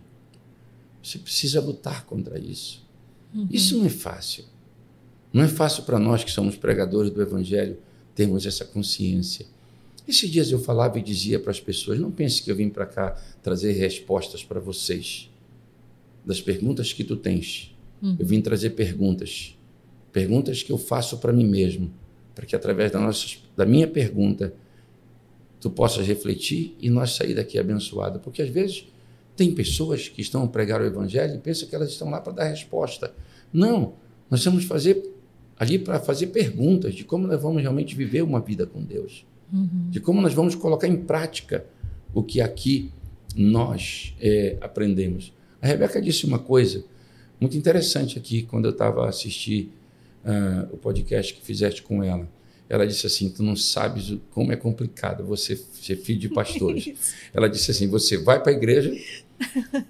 [1.02, 2.88] Você precisa lutar contra isso.
[3.34, 3.48] Uhum.
[3.50, 4.46] Isso não é fácil.
[5.34, 7.80] Não é fácil para nós que somos pregadores do Evangelho
[8.13, 9.48] termos essa consciência.
[10.08, 12.86] Esses dias eu falava e dizia para as pessoas: não pense que eu vim para
[12.86, 13.12] cá
[13.42, 15.30] trazer respostas para vocês
[16.26, 17.76] das perguntas que tu tens.
[18.02, 18.16] Uhum.
[18.20, 19.58] Eu vim trazer perguntas.
[20.12, 21.92] Perguntas que eu faço para mim mesmo,
[22.36, 24.54] para que através da, nossa, da minha pergunta
[25.60, 28.20] tu possas refletir e nós sair daqui abençoado.
[28.20, 28.86] Porque às vezes
[29.36, 32.34] tem pessoas que estão a pregar o evangelho e pensam que elas estão lá para
[32.34, 33.13] dar resposta.
[33.52, 33.94] Não,
[34.30, 35.10] nós vamos fazer
[35.58, 39.26] ali para fazer perguntas de como nós vamos realmente viver uma vida com Deus.
[39.54, 39.89] Uhum.
[39.89, 41.66] De como nós vamos colocar em prática
[42.13, 42.92] o que aqui
[43.36, 45.32] nós é, aprendemos.
[45.62, 46.84] A Rebeca disse uma coisa
[47.39, 49.72] muito interessante aqui quando eu estava a assistir
[50.26, 52.28] uh, o podcast que fizeste com ela
[52.70, 56.92] ela disse assim: Tu não sabes como é complicado você ser filho de pastores.
[57.34, 58.92] ela disse assim: Você vai para a igreja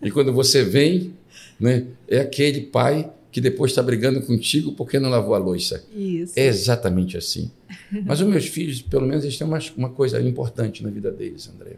[0.01, 1.13] e quando você vem,
[1.59, 5.83] né, é aquele pai que depois está brigando contigo porque não lavou a louça.
[5.95, 6.33] Isso.
[6.35, 7.49] É exatamente assim.
[8.05, 11.49] Mas os meus filhos, pelo menos, eles têm uma, uma coisa importante na vida deles,
[11.53, 11.77] André.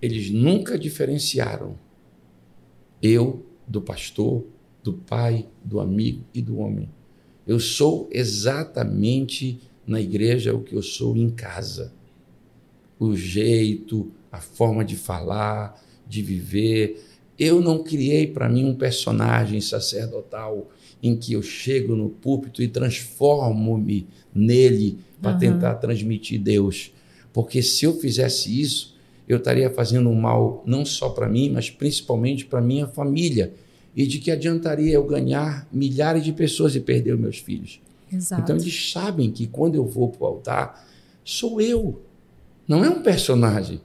[0.00, 1.76] Eles nunca diferenciaram
[3.02, 4.44] eu do pastor,
[4.82, 6.88] do pai, do amigo e do homem.
[7.46, 11.92] Eu sou exatamente na igreja o que eu sou em casa.
[12.98, 17.02] O jeito, a forma de falar, de viver.
[17.38, 20.68] Eu não criei para mim um personagem sacerdotal
[21.02, 25.38] em que eu chego no púlpito e transformo-me nele para uhum.
[25.38, 26.92] tentar transmitir Deus.
[27.32, 28.96] Porque se eu fizesse isso,
[29.28, 33.52] eu estaria fazendo um mal não só para mim, mas principalmente para minha família,
[33.94, 37.80] e de que adiantaria eu ganhar milhares de pessoas e perder os meus filhos.
[38.12, 38.42] Exato.
[38.42, 40.88] Então eles sabem que quando eu vou para o altar,
[41.24, 42.00] sou eu,
[42.66, 43.80] não é um personagem.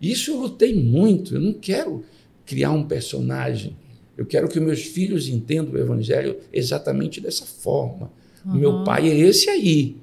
[0.00, 2.04] Isso eu lutei muito, eu não quero
[2.44, 3.76] criar um personagem.
[4.16, 8.10] Eu quero que meus filhos entendam o evangelho exatamente dessa forma.
[8.44, 8.54] Uhum.
[8.54, 9.96] Meu pai é esse aí.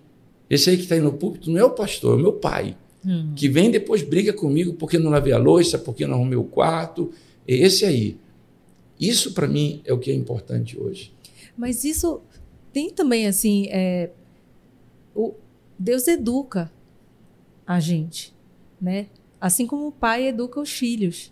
[0.49, 2.77] Esse aí que está aí no púlpito não é o pastor, é o meu pai.
[3.05, 3.33] Uhum.
[3.35, 7.11] Que vem depois briga comigo porque não lavei a louça, porque não arrumei o quarto.
[7.47, 8.17] É esse aí.
[8.99, 11.13] Isso para mim é o que é importante hoje.
[11.55, 12.21] Mas isso
[12.73, 14.11] tem também assim, é,
[15.15, 15.33] o,
[15.77, 16.71] Deus educa
[17.65, 18.33] a gente,
[18.79, 19.07] né?
[19.39, 21.31] Assim como o pai educa os filhos.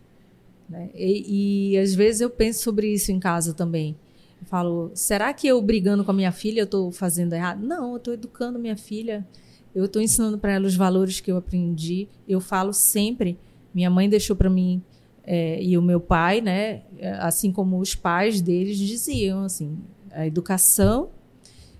[0.69, 0.89] Né?
[0.95, 3.95] E, e, às vezes eu penso sobre isso em casa também.
[4.41, 7.65] Eu falo, será que eu brigando com a minha filha eu estou fazendo errado?
[7.65, 9.26] Não, eu estou educando minha filha.
[9.74, 12.08] Eu estou ensinando para ela os valores que eu aprendi.
[12.28, 13.38] Eu falo sempre.
[13.74, 14.82] Minha mãe deixou para mim
[15.26, 16.84] é, e o meu pai, né?
[17.19, 19.78] Assim como os pais deles diziam, assim,
[20.12, 21.10] a educação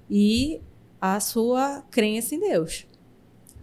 [0.10, 0.60] e
[1.00, 2.86] a sua crença em Deus.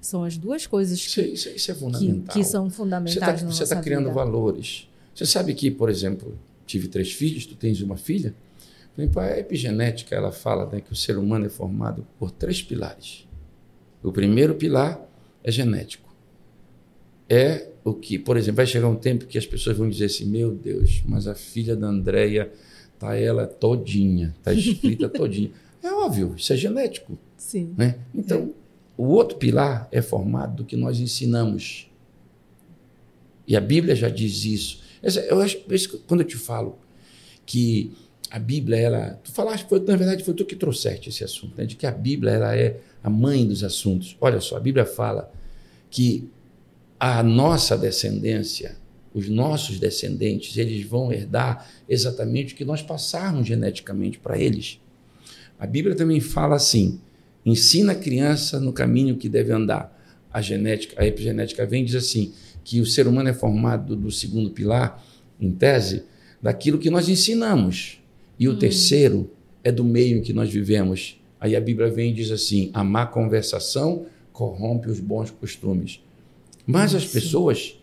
[0.00, 2.32] São as duas coisas que, isso, isso é fundamental.
[2.32, 4.14] que, que são fundamentais Você está tá criando vida.
[4.14, 4.88] valores.
[5.14, 8.34] Você sabe que, por exemplo, tive três filhos, tu tens uma filha.
[8.96, 13.26] A epigenética ela fala né, que o ser humano é formado por três pilares.
[14.02, 15.00] O primeiro pilar
[15.42, 16.12] é genético.
[17.28, 20.26] É o que, por exemplo, vai chegar um tempo que as pessoas vão dizer assim:
[20.26, 22.52] meu Deus, mas a filha da Andréia
[22.98, 25.50] tá ela todinha, tá escrita todinha.
[25.82, 27.18] É óbvio, isso é genético.
[27.36, 27.74] Sim.
[27.76, 27.96] Né?
[28.14, 28.48] Então, é.
[28.96, 31.90] o outro pilar é formado do que nós ensinamos.
[33.46, 34.82] E a Bíblia já diz isso.
[35.28, 35.58] Eu acho,
[36.06, 36.78] quando eu te falo
[37.44, 37.92] que
[38.32, 41.66] a Bíblia, ela, tu falaste, foi, na verdade foi tu que trouxeste esse assunto, né?
[41.66, 44.16] de que a Bíblia ela é a mãe dos assuntos.
[44.18, 45.30] Olha só, a Bíblia fala
[45.90, 46.30] que
[46.98, 48.78] a nossa descendência,
[49.12, 54.80] os nossos descendentes, eles vão herdar exatamente o que nós passarmos geneticamente para eles.
[55.58, 57.02] A Bíblia também fala assim:
[57.44, 59.94] ensina a criança no caminho que deve andar.
[60.32, 62.32] A genética, a epigenética vem e diz assim:
[62.64, 65.04] que o ser humano é formado do segundo pilar,
[65.38, 66.04] em tese,
[66.40, 68.01] daquilo que nós ensinamos.
[68.42, 68.58] E o hum.
[68.58, 69.30] terceiro
[69.62, 71.16] é do meio em que nós vivemos.
[71.38, 76.02] Aí a Bíblia vem e diz assim: a má conversação corrompe os bons costumes.
[76.66, 77.80] Mas as pessoas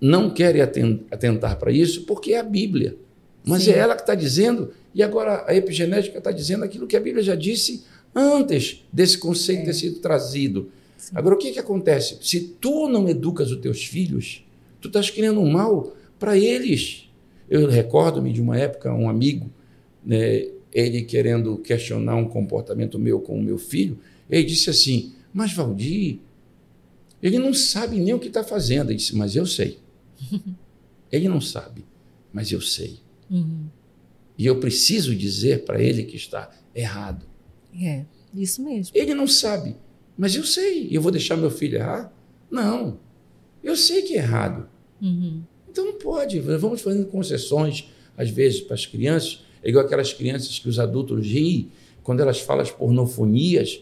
[0.00, 2.96] não querem atentar para isso porque é a Bíblia.
[3.44, 3.72] Mas Sim.
[3.72, 7.24] é ela que está dizendo, e agora a epigenética está dizendo aquilo que a Bíblia
[7.24, 7.82] já disse
[8.14, 9.64] antes desse conceito é.
[9.64, 10.70] ter sido trazido.
[10.96, 11.14] Sim.
[11.16, 12.16] Agora, o que, que acontece?
[12.22, 14.46] Se tu não educas os teus filhos,
[14.80, 17.10] tu estás criando um mal para eles.
[17.50, 19.50] Eu recordo-me de uma época, um amigo,
[20.04, 25.52] né, ele querendo questionar um comportamento meu com o meu filho, ele disse assim: Mas
[25.52, 26.18] Valdir,
[27.24, 28.90] ele não sabe nem o que está fazendo.
[28.90, 29.78] Ele disse, mas eu sei.
[31.10, 31.82] ele não sabe,
[32.30, 32.98] mas eu sei.
[33.30, 33.64] Uhum.
[34.36, 37.24] E eu preciso dizer para ele que está errado.
[37.80, 38.92] É, isso mesmo.
[38.94, 39.74] Ele não sabe,
[40.18, 40.86] mas eu sei.
[40.90, 42.12] E eu vou deixar meu filho errar?
[42.50, 42.98] Não.
[43.62, 44.68] Eu sei que é errado.
[45.00, 45.42] Uhum.
[45.70, 46.38] Então não pode.
[46.40, 47.88] Vamos fazendo concessões,
[48.18, 49.42] às vezes, para as crianças.
[49.64, 51.70] É igual aquelas crianças que os adultos riem
[52.02, 53.80] quando elas falam as pornofonias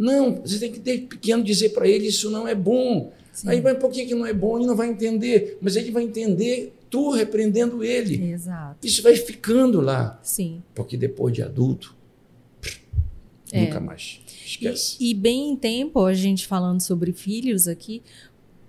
[0.00, 3.12] não, você tem que, desde pequeno, dizer para ele isso não é bom.
[3.34, 3.50] Sim.
[3.50, 4.56] Aí vai, por que, que não é bom?
[4.56, 5.58] Ele não vai entender.
[5.60, 8.32] Mas ele vai entender tu repreendendo ele.
[8.32, 8.78] Exato.
[8.82, 10.18] Isso vai ficando lá.
[10.22, 10.62] Sim.
[10.74, 11.94] Porque depois de adulto,
[13.52, 13.66] é.
[13.66, 14.22] nunca mais.
[14.42, 14.96] Esquece.
[14.98, 18.02] E, e, bem em tempo, a gente falando sobre filhos aqui,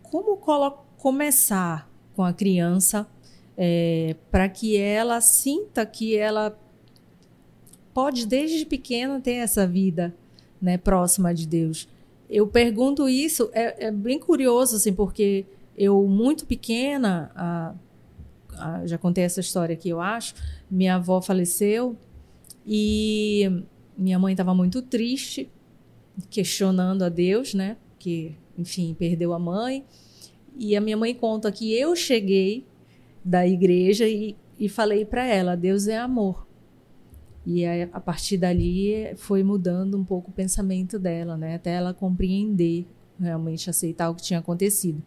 [0.03, 0.35] como
[0.97, 3.07] começar com a criança
[3.57, 6.57] é, para que ela sinta que ela
[7.93, 10.15] pode, desde pequena, ter essa vida
[10.61, 11.87] né, próxima de Deus.
[12.29, 15.45] Eu pergunto isso, é, é bem curioso, assim, porque
[15.77, 17.75] eu, muito pequena, a,
[18.57, 20.35] a, já contei essa história aqui, eu acho,
[20.69, 21.97] minha avó faleceu
[22.65, 23.63] e
[23.97, 25.49] minha mãe estava muito triste,
[26.29, 27.77] questionando a Deus, né?
[27.99, 29.85] Que, enfim, perdeu a mãe.
[30.57, 32.65] E a minha mãe conta que eu cheguei
[33.23, 36.47] da igreja e, e falei para ela: Deus é amor.
[37.45, 41.55] E a, a partir dali foi mudando um pouco o pensamento dela, né?
[41.55, 42.85] Até ela compreender,
[43.19, 45.01] realmente aceitar o que tinha acontecido.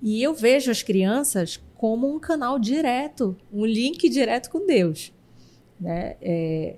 [0.00, 5.12] E eu vejo as crianças como um canal direto, um link direto com Deus.
[5.80, 6.16] Né?
[6.20, 6.76] É,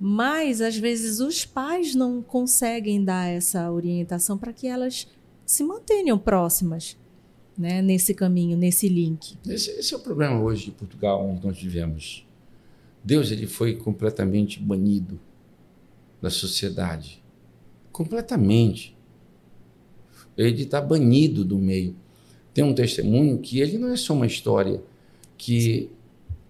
[0.00, 5.08] mas, às vezes, os pais não conseguem dar essa orientação para que elas
[5.46, 6.96] se mantenham próximas
[7.56, 7.82] né?
[7.82, 9.36] nesse caminho, nesse link.
[9.46, 12.26] Esse, esse, é o problema hoje de Portugal, onde nós vivemos.
[13.02, 15.20] Deus ele foi completamente banido
[16.20, 17.22] da sociedade.
[17.92, 18.96] Completamente.
[20.36, 21.94] Ele está banido do meio.
[22.52, 24.82] Tem um testemunho que ele não é só uma história,
[25.36, 25.90] que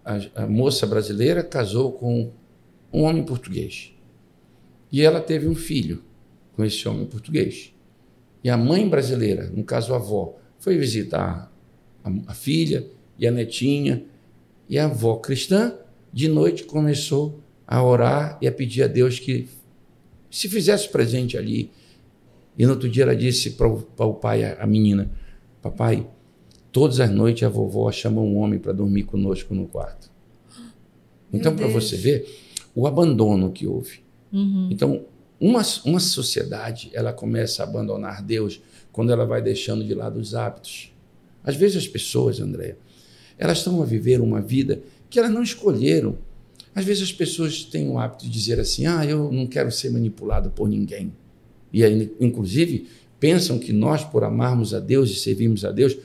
[0.05, 2.31] a, a moça brasileira casou com
[2.93, 3.93] um homem português.
[4.93, 6.03] E ela teve um filho
[6.55, 7.75] com esse homem português.
[8.45, 11.53] E a mãe brasileira, no caso a avó, foi visitar
[12.03, 12.87] a, a filha
[13.19, 14.03] e a netinha.
[14.67, 15.75] E a avó cristã,
[16.11, 19.47] de noite, começou a orar e a pedir a Deus que
[20.31, 21.71] se fizesse presente ali.
[22.57, 25.11] E no outro dia ela disse para o, pai, a menina:
[25.61, 26.07] Papai,
[26.73, 30.11] todas as noites a vovó chama um homem para dormir conosco no quarto.
[31.31, 32.27] Então, para você ver
[32.75, 34.01] o abandono que houve.
[34.33, 34.69] Uhum.
[34.71, 35.05] Então,
[35.39, 38.63] uma, uma sociedade ela começa a abandonar Deus
[38.95, 40.93] quando ela vai deixando de lado os hábitos.
[41.43, 42.79] Às vezes as pessoas, Andréia,
[43.37, 44.81] elas estão a viver uma vida
[45.11, 46.17] que elas não escolheram.
[46.73, 49.91] Às vezes as pessoas têm o hábito de dizer assim: ah, eu não quero ser
[49.91, 51.13] manipulado por ninguém.
[51.73, 52.87] E aí, inclusive,
[53.19, 55.97] pensam que nós, por amarmos a Deus e servirmos a Deus,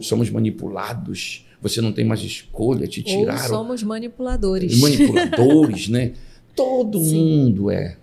[0.00, 1.44] somos manipulados.
[1.60, 3.42] Você não tem mais escolha, te tiraram.
[3.42, 4.78] Ou somos manipuladores.
[4.78, 6.12] Manipuladores, né?
[6.54, 7.16] Todo Sim.
[7.16, 7.96] mundo é.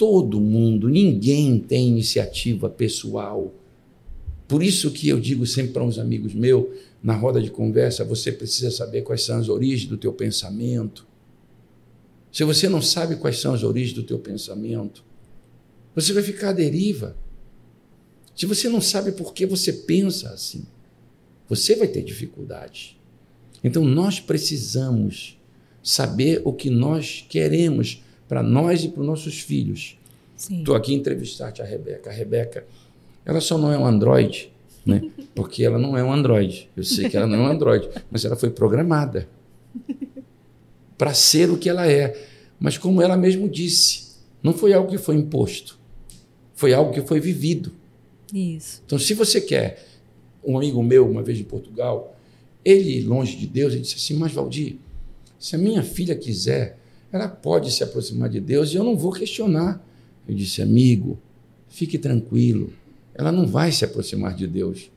[0.00, 3.52] Todo mundo, ninguém tem iniciativa pessoal.
[4.48, 6.68] Por isso que eu digo sempre para uns amigos meus,
[7.02, 11.06] na roda de conversa, você precisa saber quais são as origens do teu pensamento.
[12.32, 15.04] Se você não sabe quais são as origens do teu pensamento,
[15.94, 17.14] você vai ficar à deriva.
[18.34, 20.64] Se você não sabe por que você pensa assim,
[21.46, 22.98] você vai ter dificuldade.
[23.62, 25.38] Então nós precisamos
[25.82, 29.98] saber o que nós queremos para nós e para os nossos filhos.
[30.36, 32.10] Estou aqui entrevistar-te a Rebeca.
[32.10, 32.64] A Rebeca,
[33.26, 34.52] ela só não é um androide,
[34.86, 35.02] né?
[35.34, 36.70] porque ela não é um androide.
[36.76, 39.28] Eu sei que ela não é um androide, mas ela foi programada
[40.96, 42.24] para ser o que ela é.
[42.60, 45.76] Mas como ela mesmo disse, não foi algo que foi imposto,
[46.54, 47.72] foi algo que foi vivido.
[48.32, 48.80] Isso.
[48.86, 49.84] Então, se você quer,
[50.46, 52.16] um amigo meu, uma vez em Portugal,
[52.64, 54.76] ele, longe de Deus, ele disse assim: Mas, Valdir,
[55.36, 56.78] se a minha filha quiser,
[57.12, 59.84] ela pode se aproximar de Deus e eu não vou questionar.
[60.28, 61.18] Eu disse: Amigo,
[61.68, 62.72] fique tranquilo,
[63.14, 64.90] ela não vai se aproximar de Deus.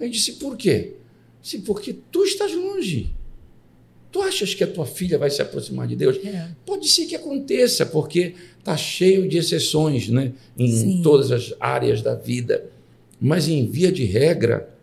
[0.00, 0.94] Ele disse: Por quê?
[1.42, 3.14] Disse, porque tu estás longe.
[4.10, 6.16] Tu achas que a tua filha vai se aproximar de Deus?
[6.24, 6.48] É.
[6.64, 10.32] Pode ser que aconteça, porque está cheio de exceções né?
[10.58, 11.02] em Sim.
[11.02, 12.68] todas as áreas da vida.
[13.20, 14.74] Mas em via de regra,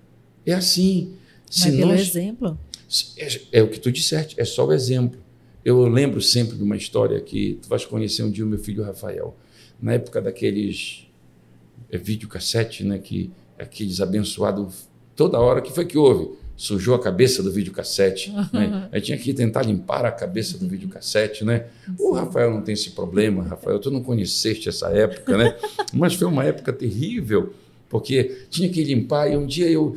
[0.45, 1.13] é assim.
[1.49, 2.59] Se Mas pelo nós, exemplo?
[3.17, 5.19] É, é, o que tu disseste, é só o exemplo.
[5.63, 8.83] Eu lembro sempre de uma história que tu vais conhecer um dia o meu filho
[8.83, 9.35] Rafael.
[9.81, 11.07] Na época daqueles
[11.89, 16.43] é, videocassete, né, que aqueles abençoados, toda hora, que foi que houve?
[16.55, 18.31] sujou a cabeça do videocassete.
[18.51, 18.89] Né?
[18.91, 21.43] Aí tinha que tentar limpar a cabeça do videocassete.
[21.43, 21.65] Né?
[21.99, 25.57] O Rafael não tem esse problema, Rafael, tu não conheceste essa época, né?
[25.93, 27.53] mas foi uma época terrível,
[27.89, 29.95] porque tinha que limpar e um dia eu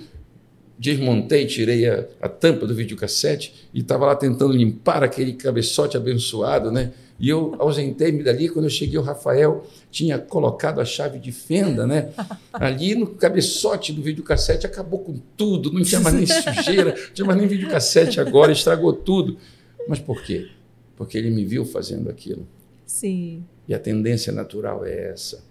[0.79, 6.71] desmontei, tirei a, a tampa do videocassete e estava lá tentando limpar aquele cabeçote abençoado,
[6.71, 6.93] né?
[7.19, 8.49] E eu ausentei-me dali.
[8.49, 12.11] Quando eu cheguei, o Rafael tinha colocado a chave de fenda, né?
[12.53, 15.73] Ali no cabeçote do videocassete, acabou com tudo.
[15.73, 19.39] Não tinha mais nem sujeira, não tinha mais nem videocassete agora, estragou tudo.
[19.89, 20.49] Mas por quê?
[20.95, 22.47] Porque ele me viu fazendo aquilo.
[22.85, 23.45] Sim.
[23.67, 25.43] E a tendência natural é essa.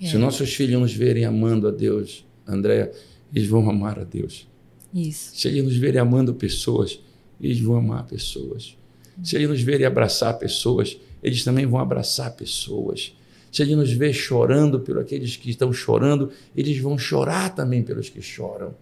[0.00, 0.06] É.
[0.06, 2.90] Se nossos filhos nos verem amando a Deus, André,
[3.32, 4.46] eles vão amar a Deus.
[4.92, 5.34] Isso.
[5.34, 7.00] Se eles nos verem amando pessoas,
[7.40, 8.76] eles vão amar pessoas.
[9.22, 13.14] Se eles nos verem abraçar pessoas, eles também vão abraçar pessoas.
[13.50, 18.08] Se eles nos ver chorando por aqueles que estão chorando, eles vão chorar também pelos
[18.08, 18.74] que choram.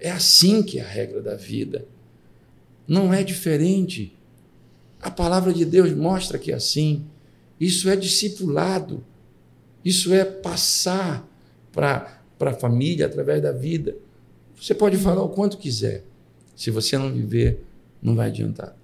[0.00, 1.86] É assim que é a regra da vida.
[2.88, 4.16] Não é diferente.
[5.00, 7.04] A palavra de Deus mostra que é assim.
[7.60, 9.04] Isso é discipulado.
[9.84, 11.28] Isso é passar
[11.72, 13.96] para a família através da vida.
[14.56, 16.04] Você pode falar o quanto quiser.
[16.54, 17.64] Se você não viver,
[18.02, 18.76] não vai adiantar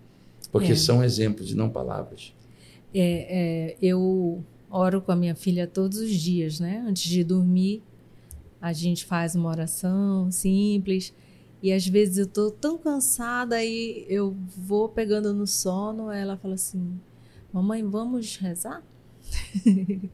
[0.51, 0.77] porque é.
[0.77, 2.35] são exemplos e não palavras.
[2.95, 6.85] É, é, eu oro com a minha filha todos os dias, né?
[6.87, 7.83] Antes de dormir,
[8.61, 11.13] a gente faz uma oração simples.
[11.63, 16.55] E às vezes eu tô tão cansada e eu vou pegando no sono, ela fala
[16.55, 16.99] assim:
[17.53, 18.83] "Mamãe, vamos rezar?"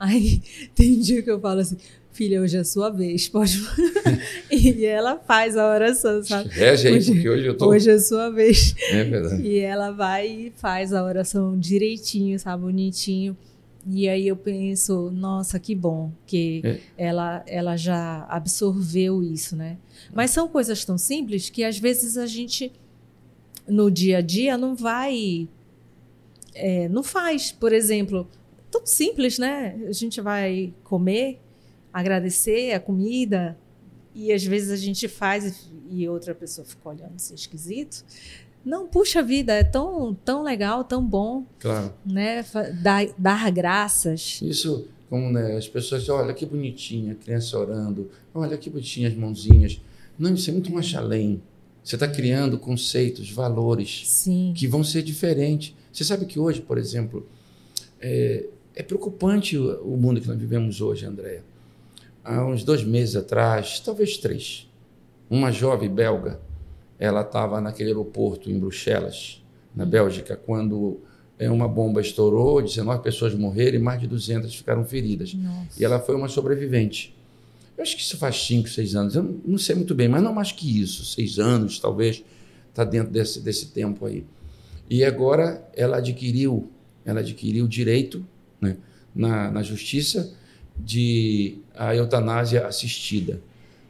[0.00, 0.42] Aí
[0.74, 1.76] tem dia que eu falo assim:
[2.10, 3.62] filha, hoje é a sua vez, pode.
[4.50, 6.48] e ela faz a oração, sabe?
[6.48, 7.68] Reze aí, hoje, porque hoje eu tô.
[7.68, 8.74] Hoje é a sua vez.
[8.90, 9.42] É verdade.
[9.42, 12.62] E ela vai e faz a oração direitinho, sabe?
[12.62, 13.36] Bonitinho.
[13.86, 16.78] E aí eu penso, nossa, que bom que é.
[16.98, 19.78] ela, ela já absorveu isso, né?
[20.12, 22.70] Mas são coisas tão simples que às vezes a gente,
[23.66, 25.48] no dia a dia, não vai.
[26.54, 27.52] É, não faz.
[27.52, 28.28] Por exemplo,
[28.70, 29.78] tão simples, né?
[29.88, 31.40] A gente vai comer
[31.92, 33.56] agradecer a comida,
[34.14, 38.04] e às vezes a gente faz e, outra pessoa fica olhando assim esquisito.
[38.64, 41.44] Não, puxa vida, é tão, tão legal, tão bom.
[41.58, 41.92] Claro.
[42.04, 42.44] Né?
[42.82, 44.40] Dar, dar graças.
[44.42, 49.08] Isso, como né, as pessoas dizem, olha que bonitinha, a criança orando, olha que bonitinha
[49.08, 49.80] as mãozinhas.
[50.18, 51.42] Não, isso é muito mais além.
[51.82, 54.52] Você está criando conceitos, valores Sim.
[54.54, 55.74] que vão ser diferentes.
[55.90, 57.26] Você sabe que hoje, por exemplo,
[57.98, 58.44] é,
[58.74, 61.44] é preocupante o, mundo que nós vivemos hoje, Andréia.
[62.24, 64.68] Há uns dois meses atrás, talvez três,
[65.28, 66.40] uma jovem belga
[67.00, 69.42] ela estava naquele aeroporto em Bruxelas,
[69.74, 71.00] na Bélgica, quando
[71.38, 75.32] é, uma bomba estourou, 19 pessoas morreram e mais de 200 ficaram feridas.
[75.32, 75.80] Nossa.
[75.80, 77.16] E ela foi uma sobrevivente.
[77.78, 80.34] Eu acho que isso faz 5, 6 anos, eu não sei muito bem, mas não
[80.34, 82.22] mais que isso, 6 anos talvez,
[82.68, 84.26] está dentro desse, desse tempo aí.
[84.90, 86.70] E agora ela adquiriu,
[87.02, 88.22] ela adquiriu direito
[88.60, 88.76] né,
[89.14, 90.32] na, na justiça
[90.76, 93.40] de a eutanásia assistida.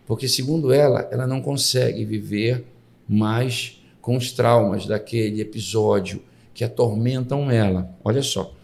[0.06, 2.64] Porque, segundo ela, ela não consegue viver
[3.12, 6.22] mas com os traumas daquele episódio
[6.54, 7.90] que atormentam ela.
[8.04, 8.54] Olha só.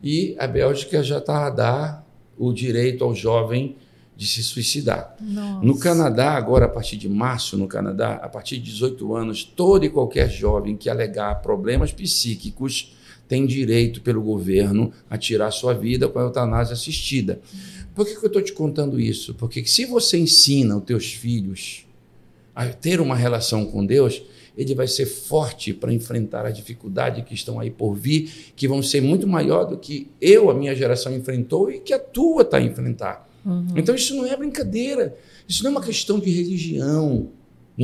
[0.00, 2.06] E a Bélgica já está a dar
[2.38, 3.76] o direito ao jovem
[4.16, 5.16] de se suicidar.
[5.20, 5.66] Nossa.
[5.66, 9.84] No Canadá, agora a partir de março, no Canadá, a partir de 18 anos, todo
[9.84, 12.96] e qualquer jovem que alegar problemas psíquicos
[13.30, 17.40] tem direito pelo governo a tirar sua vida com a eutanásia assistida.
[17.94, 19.34] Por que, que eu estou te contando isso?
[19.34, 21.86] Porque se você ensina os teus filhos
[22.52, 24.20] a ter uma relação com Deus,
[24.58, 28.82] ele vai ser forte para enfrentar a dificuldade que estão aí por vir, que vão
[28.82, 32.56] ser muito maior do que eu, a minha geração, enfrentou e que a tua está
[32.56, 33.30] a enfrentar.
[33.46, 33.68] Uhum.
[33.76, 35.16] Então isso não é brincadeira,
[35.46, 37.30] isso não é uma questão de religião,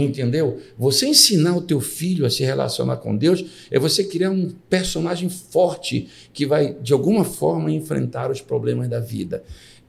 [0.05, 0.61] entendeu?
[0.79, 5.29] Você ensinar o teu filho a se relacionar com Deus é você criar um personagem
[5.29, 9.45] forte que vai, de alguma forma, enfrentar os problemas da vida.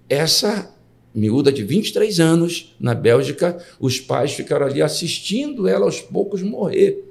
[0.10, 0.74] Essa
[1.14, 7.04] miúda de 23 anos, na Bélgica, os pais ficaram ali assistindo ela aos poucos morrer.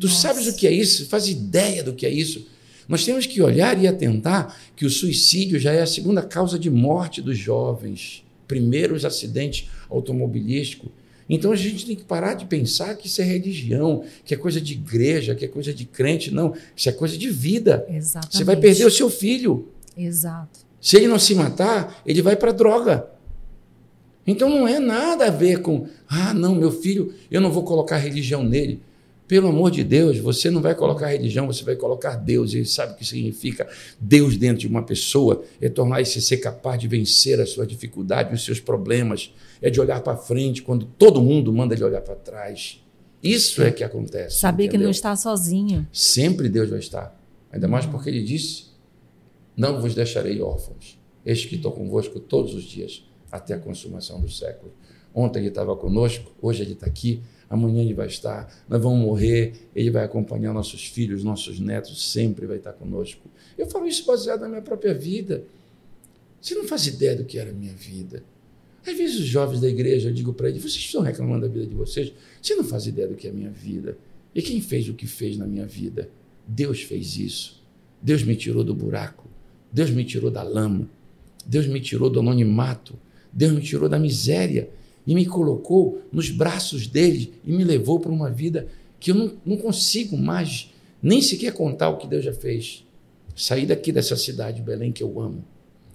[0.00, 0.20] Tu Nossa.
[0.20, 1.06] sabes o que é isso?
[1.06, 2.46] Faz ideia do que é isso?
[2.88, 6.70] Nós temos que olhar e atentar que o suicídio já é a segunda causa de
[6.70, 8.24] morte dos jovens.
[8.48, 10.90] Primeiro, os acidentes automobilísticos.
[11.28, 14.60] Então a gente tem que parar de pensar que isso é religião, que é coisa
[14.60, 16.30] de igreja, que é coisa de crente.
[16.30, 17.86] Não, isso é coisa de vida.
[17.88, 18.36] Exatamente.
[18.36, 19.68] Você vai perder o seu filho.
[19.96, 20.60] Exato.
[20.80, 23.06] Se ele não se matar, ele vai para a droga.
[24.26, 27.96] Então não é nada a ver com, ah, não, meu filho, eu não vou colocar
[27.96, 28.80] religião nele.
[29.26, 32.52] Pelo amor de Deus, você não vai colocar religião, você vai colocar Deus.
[32.52, 33.66] E sabe o que significa
[33.98, 35.42] Deus dentro de uma pessoa?
[35.60, 39.32] É tornar esse ser capaz de vencer a sua dificuldade, os seus problemas.
[39.62, 42.84] É de olhar para frente quando todo mundo manda ele olhar para trás.
[43.22, 44.38] Isso é que acontece.
[44.38, 44.80] Saber entendeu?
[44.80, 45.86] que não está sozinho.
[45.92, 47.16] Sempre Deus vai estar.
[47.50, 48.66] Ainda mais porque ele disse:
[49.56, 50.98] Não vos deixarei órfãos.
[51.24, 54.72] Eis que estou convosco todos os dias até a consumação do século.
[55.14, 59.68] Ontem ele estava conosco, hoje ele está aqui, amanhã ele vai estar, nós vamos morrer,
[59.74, 63.28] ele vai acompanhar nossos filhos, nossos netos, sempre vai estar conosco.
[63.56, 65.44] Eu falo isso baseado na minha própria vida.
[66.40, 68.24] Você não faz ideia do que era a minha vida.
[68.86, 71.66] Às vezes os jovens da igreja, eu digo para eles, vocês estão reclamando da vida
[71.66, 72.12] de vocês?
[72.40, 73.96] Você não faz ideia do que é a minha vida.
[74.34, 76.08] E quem fez o que fez na minha vida?
[76.46, 77.62] Deus fez isso.
[78.00, 79.28] Deus me tirou do buraco.
[79.72, 80.88] Deus me tirou da lama.
[81.46, 82.98] Deus me tirou do anonimato.
[83.32, 84.68] Deus me tirou da miséria
[85.06, 88.68] e me colocou nos braços dele e me levou para uma vida
[88.98, 90.70] que eu não, não consigo mais
[91.02, 92.84] nem sequer contar o que Deus já fez.
[93.34, 95.44] Saí daqui dessa cidade, Belém, que eu amo.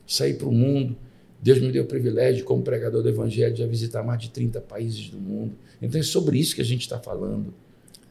[0.06, 0.98] Saí para o mundo.
[1.42, 5.10] Deus me deu o privilégio, como pregador do Evangelho, de visitar mais de 30 países
[5.10, 5.56] do mundo.
[5.82, 7.54] Então é sobre isso que a gente está falando.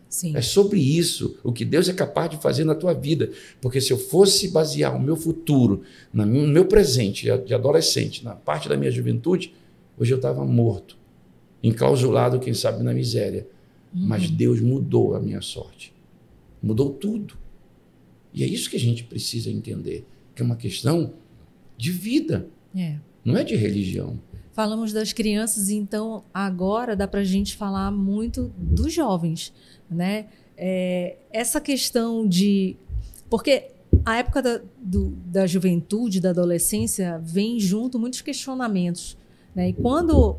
[0.08, 0.36] Sim.
[0.36, 3.30] É sobre isso, o que Deus é capaz de fazer na tua vida.
[3.60, 8.68] Porque se eu fosse basear o meu futuro no meu presente de adolescente, na parte
[8.68, 9.52] da minha juventude,
[9.98, 10.96] hoje eu estava morto,
[11.62, 13.46] enclausulado, quem sabe, na miséria.
[13.94, 14.06] Uhum.
[14.06, 15.92] Mas Deus mudou a minha sorte.
[16.62, 17.36] Mudou tudo.
[18.32, 21.14] E é isso que a gente precisa entender, que é uma questão
[21.76, 22.48] de vida.
[22.74, 22.98] É.
[23.26, 24.18] Não é de religião.
[24.52, 29.52] Falamos das crianças, então agora dá para a gente falar muito dos jovens
[29.90, 30.26] né?
[30.56, 32.76] É, essa questão de.
[33.28, 33.70] Porque
[34.04, 39.16] a época da, do, da juventude, da adolescência, vem junto muitos questionamentos.
[39.54, 39.70] Né?
[39.70, 40.36] E quando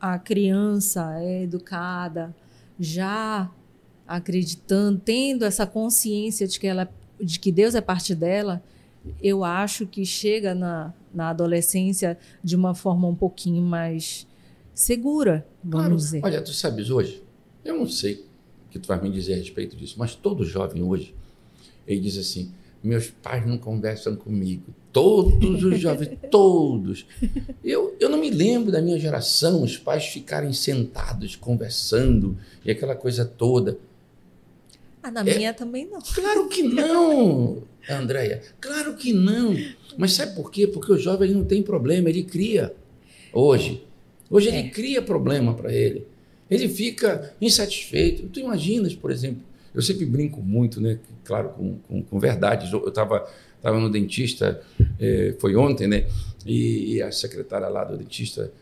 [0.00, 2.34] a criança é educada,
[2.78, 3.50] já
[4.06, 6.88] acreditando, tendo essa consciência de que, ela,
[7.20, 8.62] de que Deus é parte dela,
[9.22, 14.26] eu acho que chega na, na adolescência de uma forma um pouquinho mais
[14.74, 15.96] segura, vamos claro.
[15.96, 16.20] dizer.
[16.24, 17.22] Olha, tu sabes hoje,
[17.64, 18.24] eu não sei
[18.70, 21.14] que tu vai me dizer a respeito disso, mas todo jovem hoje,
[21.86, 22.52] ele diz assim:
[22.82, 24.74] meus pais não conversam comigo.
[24.92, 27.06] Todos os jovens, todos.
[27.62, 32.96] Eu, eu não me lembro da minha geração, os pais ficarem sentados, conversando, e aquela
[32.96, 33.78] coisa toda.
[35.02, 36.00] Ah, na é, minha também não.
[36.00, 38.42] Claro que não, Andréia.
[38.60, 39.56] Claro que não.
[39.98, 40.66] Mas sabe por quê?
[40.66, 42.74] Porque o jovem não tem problema, ele cria.
[43.32, 43.82] Hoje.
[44.30, 44.58] Hoje é.
[44.58, 46.06] ele cria problema para ele.
[46.50, 48.28] Ele fica insatisfeito.
[48.28, 49.42] Tu imaginas, por exemplo,
[49.74, 50.98] eu sempre brinco muito, né?
[51.24, 52.72] Claro, com, com, com verdades.
[52.72, 53.26] Eu estava
[53.62, 54.60] tava no dentista,
[54.98, 56.06] eh, foi ontem, né?
[56.44, 58.52] E, e, a secretária lá do dentista,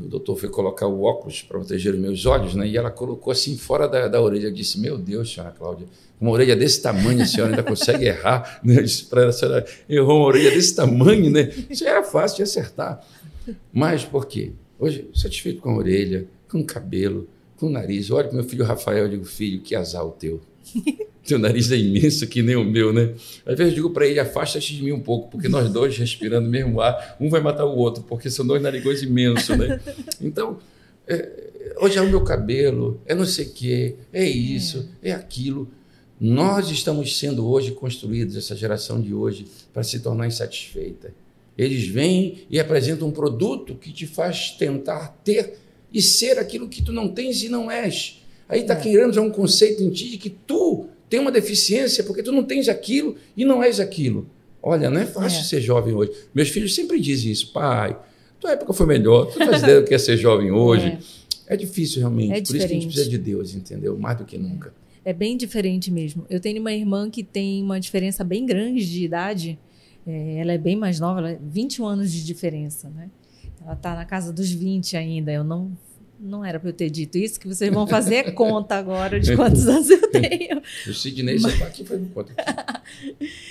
[0.00, 2.66] o doutor foi colocar o óculos para proteger os meus olhos, né?
[2.66, 4.46] E ela colocou assim fora da, da orelha.
[4.46, 5.86] Eu disse: Meu Deus, senhora Cláudia,
[6.20, 8.60] uma orelha desse tamanho, a senhora ainda consegue errar?
[8.62, 8.78] Né?
[8.78, 11.50] Eu disse para ela: a senhora errou uma orelha desse tamanho, né?
[11.70, 13.04] Isso era fácil de acertar.
[13.72, 14.52] Mas por quê?
[14.78, 18.10] Hoje, satisfeito com a orelha, com o cabelo, com o nariz.
[18.10, 20.40] Olha para meu filho Rafael, eu digo: Filho, que azar o teu.
[21.28, 23.12] Teu nariz é imenso que nem o meu, né?
[23.44, 26.48] Às vezes eu digo para ele, afasta-te de mim um pouco, porque nós dois respirando
[26.48, 29.78] o mesmo ar, um vai matar o outro, porque são dois narigões imensos, né?
[30.22, 30.58] Então,
[31.06, 31.28] é,
[31.82, 35.10] hoje é o meu cabelo, é não sei o quê, é isso, é.
[35.10, 35.68] é aquilo.
[36.18, 41.12] Nós estamos sendo hoje construídos, essa geração de hoje, para se tornar insatisfeita.
[41.58, 45.58] Eles vêm e apresentam um produto que te faz tentar ter
[45.92, 48.22] e ser aquilo que tu não tens e não és.
[48.48, 48.80] Aí está é.
[48.80, 52.44] criando já um conceito em ti de que tu tem uma deficiência porque tu não
[52.44, 54.28] tens aquilo e não és aquilo.
[54.62, 55.44] Olha, não é fácil é.
[55.44, 56.12] ser jovem hoje.
[56.34, 57.96] Meus filhos sempre dizem isso, pai,
[58.40, 60.98] tua época foi melhor, tu faz ideia do que é ser jovem hoje.
[61.46, 63.96] É, é difícil realmente, é por isso que a gente precisa de Deus, entendeu?
[63.98, 64.72] Mais do que nunca.
[65.04, 66.26] É bem diferente mesmo.
[66.28, 69.58] Eu tenho uma irmã que tem uma diferença bem grande de idade.
[70.06, 73.08] É, ela é bem mais nova, ela é 21 anos de diferença, né?
[73.62, 75.32] Ela está na casa dos 20 ainda.
[75.32, 75.72] Eu não
[76.20, 79.66] não era para eu ter dito isso, que vocês vão fazer conta agora de quantos
[79.66, 80.60] anos eu tenho.
[80.86, 81.62] O Sidney mas...
[81.62, 82.34] aqui foi conta.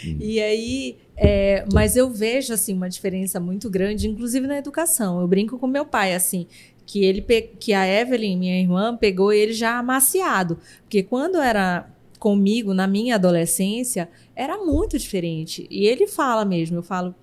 [0.03, 5.22] e aí, é, mas eu vejo assim uma diferença muito grande, inclusive na educação.
[5.22, 6.47] Eu brinco com meu pai assim,
[6.86, 7.22] que ele
[7.59, 11.89] que a Evelyn, minha irmã, pegou ele já amaciado, porque quando era
[12.20, 15.68] comigo na minha adolescência era muito diferente.
[15.70, 17.13] E ele fala mesmo, eu falo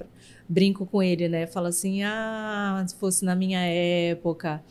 [0.49, 1.47] brinco com ele, né?
[1.47, 4.63] Fala assim: "Ah, se fosse na minha época,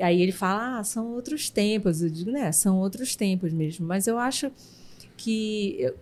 [0.00, 2.02] Aí ele fala, ah, são outros tempos.
[2.02, 3.86] Eu digo, né, são outros tempos mesmo.
[3.86, 4.50] Mas eu acho
[5.16, 5.94] que eu,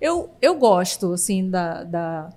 [0.00, 2.32] eu, eu gosto, assim, da, da,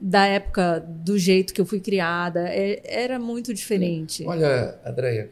[0.00, 2.48] da época, do jeito que eu fui criada.
[2.48, 4.24] É, era muito diferente.
[4.26, 5.30] Olha, Andréia,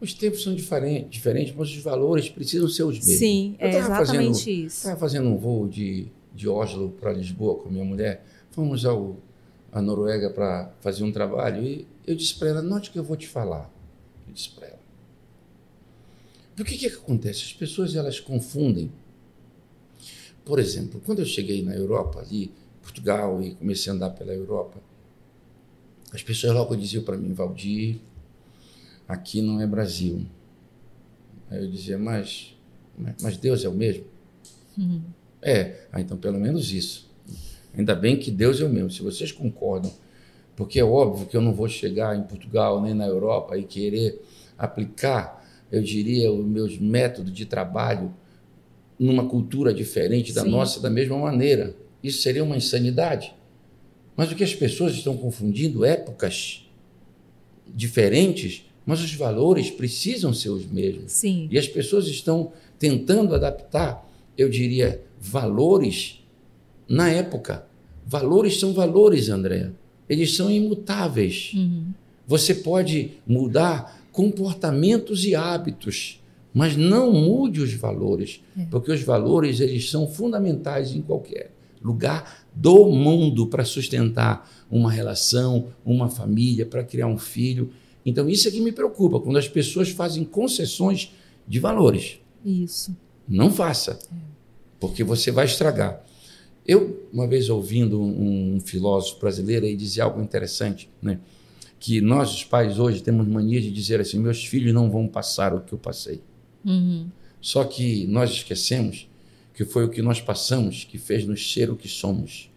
[0.00, 3.18] os tempos são diferentes, diferentes, mas os valores precisam ser os mesmos.
[3.18, 4.66] Sim, é exatamente fazendo, isso.
[4.66, 8.24] Estava fazendo um voo de, de Oslo para Lisboa com minha mulher.
[8.50, 9.16] Fomos ao,
[9.72, 13.16] à Noruega para fazer um trabalho e eu disse para ela, note que eu vou
[13.16, 13.70] te falar
[14.38, 14.78] disse para ela.
[16.58, 17.42] O que, que acontece?
[17.44, 18.90] As pessoas elas confundem.
[20.44, 24.80] Por exemplo, quando eu cheguei na Europa, ali, Portugal, e comecei a andar pela Europa,
[26.12, 27.98] as pessoas logo diziam para mim, Valdir,
[29.06, 30.24] aqui não é Brasil.
[31.50, 32.56] Aí eu dizia, mas,
[33.20, 34.04] mas Deus é o mesmo?
[34.76, 35.02] Uhum.
[35.42, 37.08] É, ah, então pelo menos isso.
[37.76, 38.90] Ainda bem que Deus é o mesmo.
[38.90, 39.92] Se vocês concordam
[40.58, 44.20] porque é óbvio que eu não vou chegar em Portugal nem na Europa e querer
[44.58, 48.12] aplicar, eu diria, os meus métodos de trabalho
[48.98, 50.50] numa cultura diferente da Sim.
[50.50, 51.74] nossa da mesma maneira.
[52.02, 53.34] Isso seria uma insanidade.
[54.16, 56.68] Mas o que as pessoas estão confundindo épocas
[57.66, 61.12] diferentes, mas os valores precisam ser os mesmos.
[61.12, 61.48] Sim.
[61.50, 64.04] E as pessoas estão tentando adaptar,
[64.36, 66.24] eu diria, valores
[66.88, 67.66] na época.
[68.04, 69.72] Valores são valores, Andréa
[70.08, 71.52] eles são imutáveis.
[71.54, 71.92] Uhum.
[72.26, 76.20] Você pode mudar comportamentos e hábitos,
[76.52, 78.64] mas não mude os valores, é.
[78.64, 85.68] porque os valores eles são fundamentais em qualquer lugar do mundo para sustentar uma relação,
[85.86, 87.70] uma família, para criar um filho.
[88.04, 91.12] Então isso é que me preocupa quando as pessoas fazem concessões
[91.46, 92.18] de valores.
[92.44, 92.96] Isso.
[93.28, 94.16] Não faça, é.
[94.80, 96.02] porque você vai estragar.
[96.66, 101.20] Eu, uma vez ouvindo um, um filósofo brasileiro, ele dizia algo interessante, né?
[101.78, 105.54] Que nós, os pais, hoje temos mania de dizer assim: meus filhos não vão passar
[105.54, 106.20] o que eu passei.
[106.64, 107.08] Uhum.
[107.40, 109.08] Só que nós esquecemos
[109.54, 112.50] que foi o que nós passamos que fez nos ser o que somos.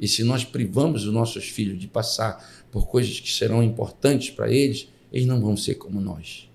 [0.00, 4.50] E se nós privamos os nossos filhos de passar por coisas que serão importantes para
[4.50, 6.48] eles, eles não vão ser como nós.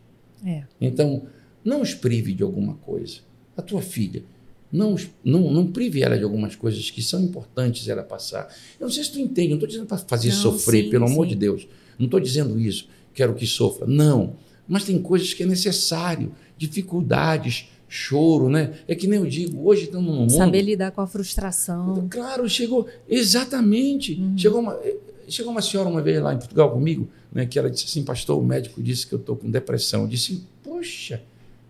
[0.45, 0.63] É.
[0.81, 1.27] Então,
[1.63, 3.19] não os prive de alguma coisa.
[3.55, 4.23] A tua filha,
[4.71, 8.53] não, não, não prive ela de algumas coisas que são importantes ela passar.
[8.79, 11.07] Eu não sei se tu entende, não estou dizendo para fazer não, sofrer, sim, pelo
[11.07, 11.13] sim.
[11.13, 11.67] amor de Deus.
[11.97, 13.85] Não estou dizendo isso, quero que sofra.
[13.87, 14.35] Não.
[14.67, 18.73] Mas tem coisas que é necessário, dificuldades, choro, né?
[18.87, 20.31] É que nem eu digo, hoje estamos no mundo.
[20.31, 22.07] Saber lidar com a frustração.
[22.09, 24.13] Claro, chegou, exatamente.
[24.13, 24.37] Uhum.
[24.37, 24.79] Chegou, uma,
[25.27, 28.39] chegou uma senhora uma vez lá em Portugal comigo, né, que ela disse assim, pastor,
[28.39, 30.01] o médico disse que eu estou com depressão.
[30.01, 31.21] Eu disse, poxa,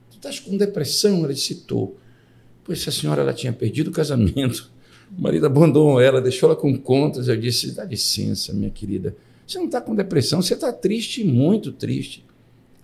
[0.10, 1.24] tu estás com depressão?
[1.24, 1.98] Ela disse, estou.
[2.64, 4.72] Pois a senhora ela tinha perdido o casamento,
[5.16, 7.28] o marido abandonou ela, deixou ela com contas.
[7.28, 9.16] Eu disse, dá licença, minha querida,
[9.48, 12.26] você não está com depressão, você está triste, muito triste.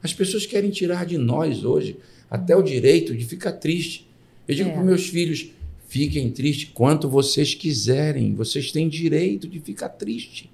[0.03, 1.97] As pessoas querem tirar de nós hoje
[2.29, 4.07] até o direito de ficar triste.
[4.47, 4.73] Eu digo é.
[4.73, 5.49] para meus filhos:
[5.87, 10.51] fiquem tristes quanto vocês quiserem, vocês têm direito de ficar triste.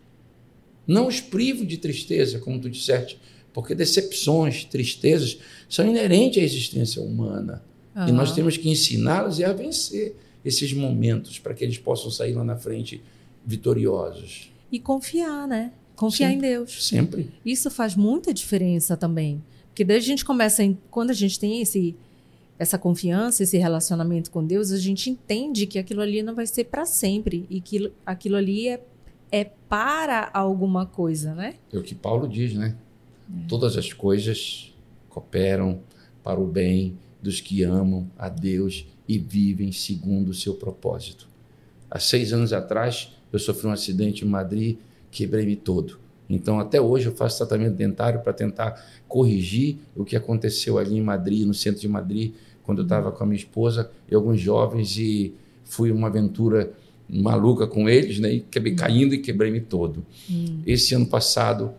[0.86, 3.20] Não os privo de tristeza, como tu disseste,
[3.54, 5.38] porque decepções, tristezas
[5.70, 7.64] são inerentes à existência humana.
[7.96, 8.08] Uhum.
[8.08, 12.44] E nós temos que ensiná-los a vencer esses momentos para que eles possam sair lá
[12.44, 13.02] na frente
[13.46, 14.50] vitoriosos.
[14.72, 15.74] E confiar, né?
[15.98, 16.88] Confiar sempre, em Deus.
[16.88, 17.32] Sempre.
[17.44, 19.44] Isso faz muita diferença também.
[19.70, 21.96] Porque daí a gente começa, quando a gente tem esse,
[22.60, 26.66] essa confiança, esse relacionamento com Deus, a gente entende que aquilo ali não vai ser
[26.66, 28.80] para sempre e que aquilo ali é,
[29.32, 31.56] é para alguma coisa, né?
[31.74, 32.76] É o que Paulo diz, né?
[33.28, 33.48] É.
[33.48, 34.72] Todas as coisas
[35.10, 35.80] cooperam
[36.24, 41.28] para o bem dos que amam a Deus e vivem segundo o seu propósito.
[41.90, 44.78] Há seis anos atrás, eu sofri um acidente em Madrid
[45.18, 46.00] quebrei-me todo.
[46.30, 51.02] Então, até hoje, eu faço tratamento dentário para tentar corrigir o que aconteceu ali em
[51.02, 54.98] Madrid, no centro de Madrid, quando eu estava com a minha esposa e alguns jovens,
[54.98, 56.72] e fui uma aventura
[57.10, 58.36] maluca com eles, né?
[58.36, 58.76] E acabei hum.
[58.76, 60.06] caindo e quebrei-me todo.
[60.30, 60.62] Hum.
[60.66, 61.72] Esse ano passado,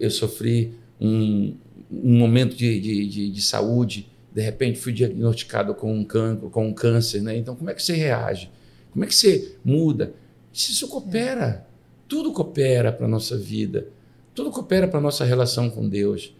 [0.00, 1.54] eu sofri um,
[1.90, 6.66] um momento de, de, de, de, saúde, de repente fui diagnosticado com um cancro, com
[6.66, 7.36] um câncer, né?
[7.36, 8.50] Então, como é que você reage?
[8.92, 10.12] Como é que você muda?
[10.52, 11.64] Isso coopera.
[11.72, 11.75] É.
[12.08, 13.88] Tudo coopera para a nossa vida,
[14.34, 16.34] tudo coopera para a nossa relação com Deus.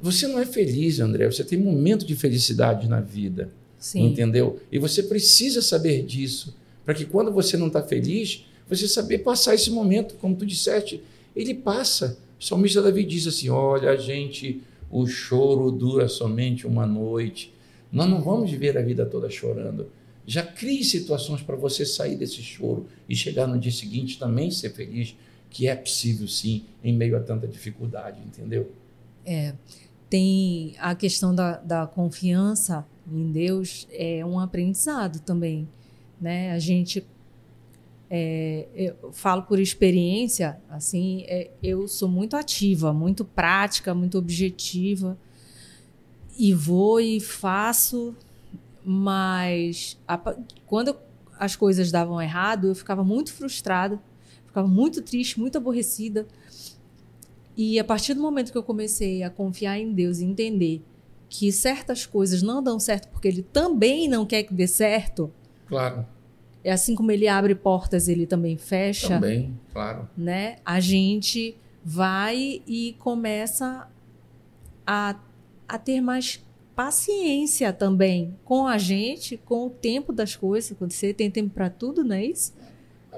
[0.00, 3.50] Você não é feliz, André, você tem momento de felicidade na vida.
[3.78, 4.06] Sim.
[4.06, 4.58] Entendeu?
[4.70, 6.54] E você precisa saber disso,
[6.84, 11.02] para que quando você não está feliz, você saber passar esse momento, como tu disseste,
[11.34, 12.18] ele passa.
[12.38, 14.60] O salmista Davi diz assim: Olha, gente,
[14.90, 17.52] o choro dura somente uma noite.
[17.92, 19.86] Nós não vamos viver a vida toda chorando.
[20.26, 24.70] Já crie situações para você sair desse choro e chegar no dia seguinte também ser
[24.70, 25.14] feliz,
[25.48, 28.72] que é possível sim, em meio a tanta dificuldade, entendeu?
[29.24, 29.54] É.
[30.10, 35.68] Tem a questão da, da confiança em Deus, é um aprendizado também.
[36.20, 36.52] Né?
[36.52, 37.04] A gente
[38.08, 45.18] é, eu falo por experiência, assim, é, eu sou muito ativa, muito prática, muito objetiva
[46.38, 48.14] e vou e faço
[48.88, 50.16] mas a,
[50.64, 50.96] quando
[51.36, 54.00] as coisas davam errado, eu ficava muito frustrada,
[54.46, 56.24] ficava muito triste, muito aborrecida.
[57.56, 60.84] E a partir do momento que eu comecei a confiar em Deus e entender
[61.28, 65.32] que certas coisas não dão certo porque Ele também não quer que dê certo.
[65.66, 66.06] Claro.
[66.62, 69.08] É assim como Ele abre portas, Ele também fecha.
[69.08, 70.08] Também, claro.
[70.16, 70.58] Né?
[70.64, 73.88] A gente vai e começa
[74.86, 75.16] a,
[75.68, 76.45] a ter mais
[76.76, 81.14] paciência também com a gente, com o tempo das coisas acontecer.
[81.14, 82.52] Tem tempo para tudo, não é isso?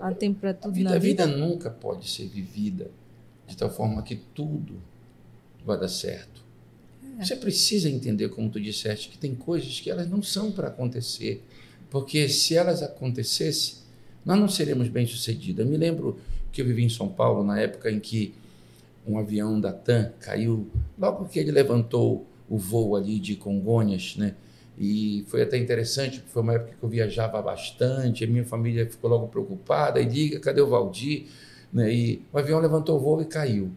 [0.01, 1.25] Há tempo para tudo a vida, na vida.
[1.25, 2.89] A vida nunca pode ser vivida
[3.49, 4.81] de tal forma que tudo
[5.67, 6.45] vai dar certo.
[7.19, 7.25] É.
[7.25, 11.45] Você precisa entender, como tu disseste, que tem coisas que elas não são para acontecer.
[11.91, 13.79] Porque se elas acontecessem,
[14.25, 15.67] nós não seremos bem-sucedidos.
[15.67, 16.17] Me lembro
[16.53, 18.35] que eu vivi em São Paulo na época em que
[19.05, 24.35] um avião da TAM caiu, logo que ele levantou o voo ali de Congonhas, né?
[24.79, 28.89] E foi até interessante, porque foi uma época que eu viajava bastante, a minha família
[28.89, 31.27] ficou logo preocupada, e liga, cadê o Valdir?
[31.73, 31.93] Né?
[31.93, 33.73] E o avião levantou o voo e caiu.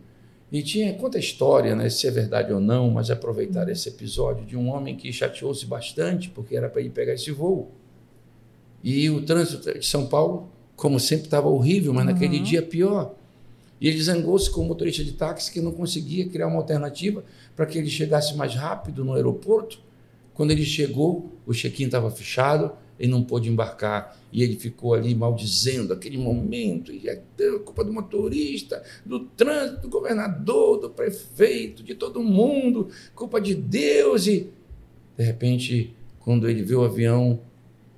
[0.52, 4.46] E tinha, conta a história, né, se é verdade ou não, mas aproveitar esse episódio
[4.46, 7.72] de um homem que chateou-se bastante, porque era para ir pegar esse voo.
[8.84, 12.12] E o trânsito de São Paulo, como sempre, estava horrível, mas uhum.
[12.12, 13.16] naquele dia pior.
[13.82, 17.24] E ele zangou-se com o motorista de táxi que não conseguia criar uma alternativa
[17.56, 19.80] para que ele chegasse mais rápido no aeroporto.
[20.36, 25.16] Quando ele chegou, o check-in estava fechado, ele não pôde embarcar e ele ficou ali
[25.16, 27.20] maldizendo aquele momento, e é
[27.66, 34.28] culpa do motorista, do trânsito, do governador, do prefeito, de todo mundo, culpa de Deus.
[34.28, 34.48] E
[35.18, 37.42] de repente, quando ele vê o avião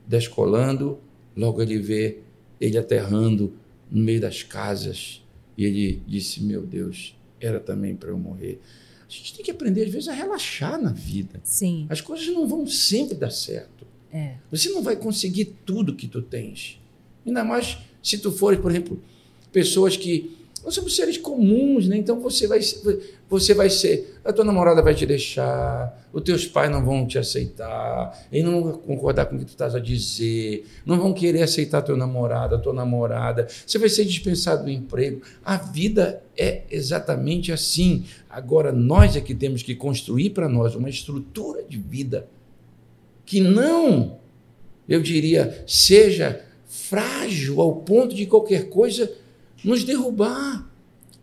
[0.08, 0.98] descolando,
[1.36, 2.20] logo ele vê
[2.60, 3.54] ele aterrando
[3.92, 5.23] no meio das casas
[5.58, 8.60] e ele disse: Meu Deus, era também para eu morrer.
[9.08, 11.40] A gente tem que aprender, às vezes, a relaxar na vida.
[11.44, 11.86] Sim.
[11.90, 13.86] As coisas não vão sempre dar certo.
[14.12, 14.36] É.
[14.50, 16.80] Você não vai conseguir tudo que tu tens.
[17.26, 19.02] Ainda mais se tu fores, por exemplo,
[19.52, 21.98] pessoas que Nós somos seres comuns, né?
[21.98, 22.60] Então você vai,
[23.30, 24.20] você vai ser.
[24.24, 28.64] A tua namorada vai te deixar, os teus pais não vão te aceitar, eles não
[28.64, 32.56] vão concordar com o que tu estás a dizer, não vão querer aceitar teu namorado,
[32.56, 35.22] a tua namorada, você vai ser dispensado do emprego.
[35.44, 38.06] A vida é exatamente assim.
[38.30, 42.28] Agora, nós é que temos que construir para nós uma estrutura de vida
[43.26, 44.18] que não,
[44.88, 49.12] eu diria, seja frágil ao ponto de qualquer coisa
[49.64, 50.70] nos derrubar.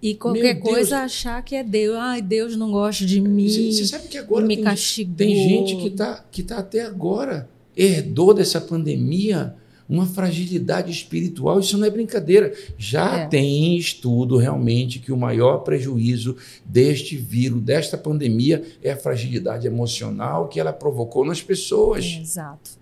[0.02, 1.96] E qualquer coisa achar que é Deus.
[1.96, 3.48] Ai, Deus não gosta de mim.
[3.48, 5.16] Você sabe que agora me tem, castigou.
[5.16, 9.54] tem gente que está que tá até agora herdou dessa pandemia
[9.90, 11.58] uma fragilidade espiritual.
[11.58, 12.54] Isso não é brincadeira.
[12.78, 13.26] Já é.
[13.26, 20.46] tem estudo realmente que o maior prejuízo deste vírus, desta pandemia, é a fragilidade emocional
[20.48, 22.04] que ela provocou nas pessoas.
[22.04, 22.78] É, exato.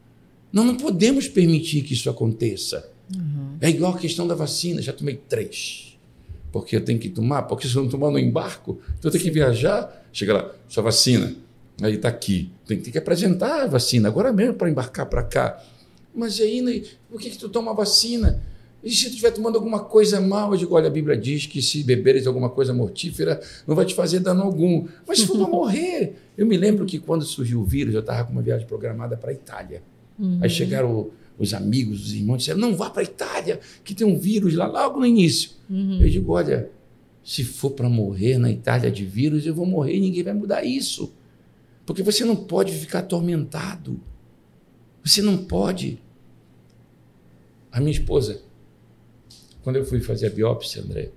[0.53, 2.91] Nós não podemos permitir que isso aconteça.
[3.15, 3.57] Uhum.
[3.61, 5.99] É igual a questão da vacina, já tomei três.
[6.53, 9.25] Porque eu tenho que tomar, porque se eu não tomar no embarco, então eu tenho
[9.25, 10.07] que viajar.
[10.13, 11.35] Chega lá, sua vacina,
[11.83, 12.51] aí está aqui.
[12.67, 15.63] Tem, tem, que apresentar a vacina, agora mesmo para embarcar para cá.
[16.15, 18.43] Mas aí, né, por que, que tu toma vacina?
[18.83, 21.61] E se tu estiver tomando alguma coisa mal, eu digo, olha, a Bíblia diz que
[21.61, 24.87] se beberes alguma coisa mortífera, não vai te fazer dano algum.
[25.07, 26.15] Mas se for para morrer.
[26.37, 29.31] Eu me lembro que quando surgiu o vírus, eu estava com uma viagem programada para
[29.31, 29.83] a Itália.
[30.19, 30.39] Uhum.
[30.41, 34.19] Aí chegaram os amigos, os irmãos, disseram: não vá para a Itália, que tem um
[34.19, 35.51] vírus lá logo no início.
[35.71, 36.01] Uhum.
[36.03, 36.71] Eu digo: olha,
[37.23, 40.65] se for para morrer na Itália de vírus, eu vou morrer e ninguém vai mudar
[40.65, 41.13] isso.
[41.87, 44.01] Porque você não pode ficar atormentado.
[45.05, 45.99] Você não pode.
[47.71, 48.43] A minha esposa,
[49.63, 51.11] quando eu fui fazer a biópsia, André,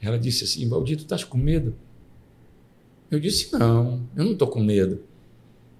[0.00, 1.74] ela disse assim: Valdir, tu estás com medo?
[3.10, 5.02] Eu disse: não, eu não estou com medo.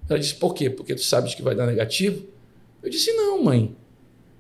[0.08, 0.68] Ela disse: por quê?
[0.70, 2.26] Porque tu sabes que vai dar negativo?
[2.86, 3.76] Eu disse: não, mãe.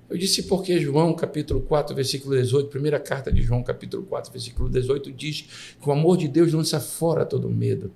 [0.08, 4.68] Eu disse porque João capítulo 4, versículo 18, primeira carta de João capítulo 4, versículo
[4.68, 7.92] 18 diz que o amor de Deus lança fora todo medo.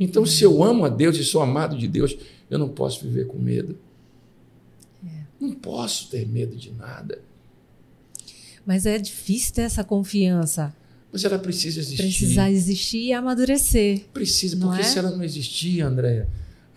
[0.00, 2.16] Então, se eu amo a Deus e sou amado de Deus,
[2.48, 3.78] eu não posso viver com medo.
[5.06, 5.24] É.
[5.38, 7.20] Não posso ter medo de nada.
[8.64, 10.74] Mas é difícil ter essa confiança.
[11.12, 12.02] Mas ela precisa existir.
[12.02, 14.06] Precisar existir e amadurecer.
[14.14, 14.84] Precisa, porque é?
[14.84, 16.26] se ela não existir, Andréia,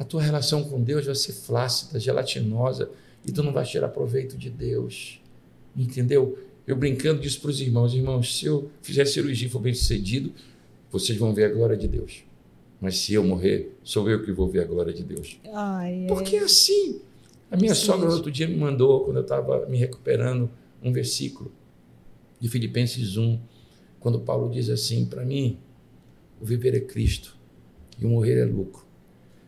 [0.01, 2.89] a tua relação com Deus vai ser flácida, gelatinosa,
[3.23, 5.21] e tu não vais tirar proveito de Deus.
[5.77, 6.39] Entendeu?
[6.65, 10.33] Eu brincando disso para os irmãos, irmãos, se eu fizer cirurgia e for bem sucedido,
[10.89, 12.23] vocês vão ver a glória de Deus.
[12.81, 15.39] Mas se eu morrer, sou eu que vou ver a glória de Deus.
[15.53, 16.99] Ai, Porque é assim.
[17.51, 17.85] A minha Sim.
[17.85, 20.49] sogra outro dia me mandou, quando eu estava me recuperando,
[20.81, 21.51] um versículo
[22.39, 23.39] de Filipenses 1,
[23.99, 25.59] quando Paulo diz assim: para mim,
[26.41, 27.37] o viver é Cristo
[27.99, 28.89] e o morrer é lucro.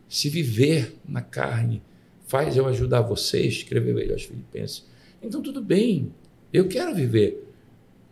[0.08, 1.82] Se viver na carne
[2.26, 4.84] faz eu ajudar vocês, escreveu ele aos Filipenses,
[5.22, 6.12] então tudo bem,
[6.52, 7.46] eu quero viver.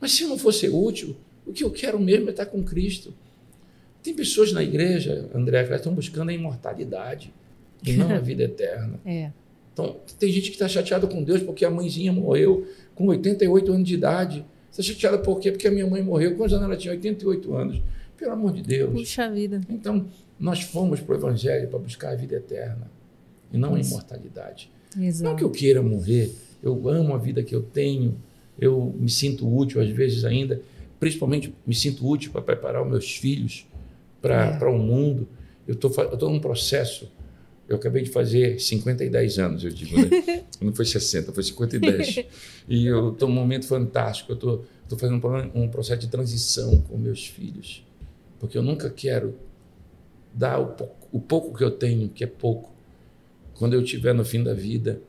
[0.01, 1.17] Mas se não for ser útil,
[1.47, 3.15] o que eu quero mesmo é estar com Cristo.
[4.03, 7.33] Tem pessoas na igreja, André, que estão buscando a imortalidade
[7.87, 8.99] e não a vida eterna.
[9.05, 9.31] É.
[9.73, 13.89] Então, tem gente que está chateada com Deus porque a mãezinha morreu com 88 anos
[13.89, 14.45] de idade.
[14.71, 15.51] Está chateada por quê?
[15.51, 16.37] Porque a minha mãe morreu.
[16.37, 16.93] Quantos anos ela tinha?
[16.93, 17.83] 88 anos.
[18.17, 18.93] Pelo amor de Deus.
[18.93, 19.61] Puxa vida.
[19.69, 20.07] Então,
[20.43, 22.91] nós fomos para o Evangelho para buscar a vida eterna
[23.53, 23.91] e não Isso.
[23.91, 24.69] a imortalidade.
[24.99, 25.31] Exato.
[25.31, 28.17] Não que eu queira morrer, eu amo a vida que eu tenho,
[28.59, 30.61] eu me sinto útil às vezes ainda,
[30.99, 33.69] principalmente me sinto útil para preparar os meus filhos
[34.21, 34.65] para é.
[34.67, 35.29] o mundo.
[35.67, 37.09] Eu estou num processo.
[37.69, 40.43] Eu acabei de fazer 50 e 10 anos, eu digo, né?
[40.61, 42.25] Não foi 60, foi 50 e 10.
[42.69, 44.33] E eu estou num momento fantástico.
[44.33, 45.25] Eu estou fazendo
[45.55, 47.87] um processo de transição com meus filhos.
[48.41, 49.35] Porque eu nunca quero
[50.35, 52.73] dar o pouco, o pouco que eu tenho, que é pouco,
[53.55, 55.01] quando eu estiver no fim da vida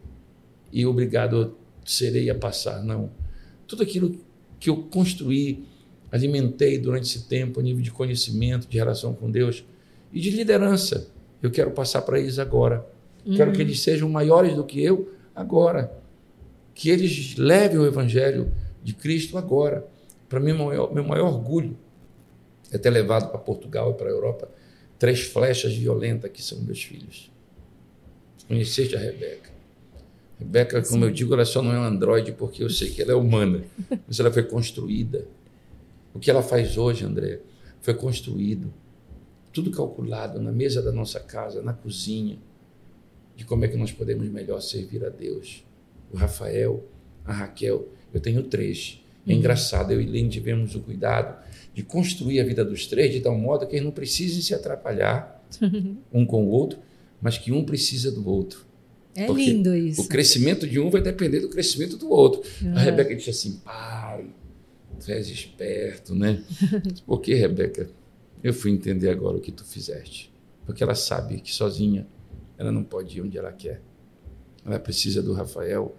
[0.71, 1.55] e obrigado
[1.85, 2.83] serei a passar.
[2.83, 3.09] Não.
[3.67, 4.17] Tudo aquilo
[4.59, 5.65] que eu construí,
[6.11, 9.65] alimentei durante esse tempo, a nível de conhecimento, de relação com Deus
[10.11, 11.07] e de liderança,
[11.41, 12.85] eu quero passar para eles agora.
[13.25, 13.35] Uhum.
[13.35, 15.91] Quero que eles sejam maiores do que eu agora.
[16.73, 18.51] Que eles levem o Evangelho
[18.83, 19.85] de Cristo agora.
[20.29, 21.77] Para mim, meu maior, meu maior orgulho
[22.71, 24.49] é ter levado para Portugal e para a Europa
[25.03, 27.29] três flechas violentas que são meus filhos.
[28.47, 29.51] Conheceste a Rebeca.
[30.39, 31.09] Rebeca, como Sim.
[31.09, 33.65] eu digo, ela só não é um androide porque eu sei que ela é humana,
[34.07, 35.27] mas ela foi construída.
[36.13, 37.41] O que ela faz hoje, André,
[37.81, 38.73] foi construído.
[39.51, 42.37] Tudo calculado na mesa da nossa casa, na cozinha,
[43.35, 45.65] de como é que nós podemos melhor servir a Deus.
[46.13, 46.81] O Rafael,
[47.25, 49.03] a Raquel, eu tenho três.
[49.27, 49.39] É uhum.
[49.39, 51.43] engraçado, eu e Lene tivemos o cuidado
[51.73, 55.43] de construir a vida dos três de tal modo que eles não precisem se atrapalhar
[56.13, 56.79] um com o outro,
[57.21, 58.65] mas que um precisa do outro.
[59.15, 60.01] É Porque lindo isso.
[60.01, 62.41] O crescimento de um vai depender do crescimento do outro.
[62.61, 62.75] Uhum.
[62.75, 64.25] A Rebeca disse assim: pai,
[65.03, 66.41] Tu és esperto, né?
[67.05, 67.89] Por que, Rebeca?
[68.41, 70.31] Eu fui entender agora o que tu fizeste.
[70.65, 72.07] Porque ela sabe que sozinha
[72.57, 73.81] ela não pode ir onde ela quer.
[74.65, 75.95] Ela precisa do Rafael,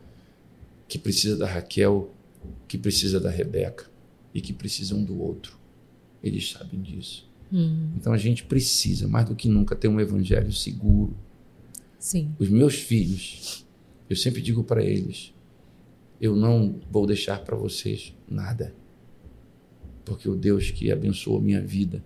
[0.88, 2.14] que precisa da Raquel,
[2.66, 3.84] que precisa da Rebeca
[4.32, 5.53] e que precisa um do outro.
[6.24, 7.30] Eles sabem disso.
[7.52, 7.90] Hum.
[7.96, 11.14] Então a gente precisa, mais do que nunca, ter um evangelho seguro.
[11.98, 12.34] Sim.
[12.38, 13.66] Os meus filhos,
[14.08, 15.34] eu sempre digo para eles:
[16.18, 18.74] eu não vou deixar para vocês nada.
[20.02, 22.02] Porque o Deus que abençoou minha vida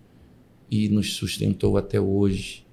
[0.69, 2.67] e nos sustentou até hoje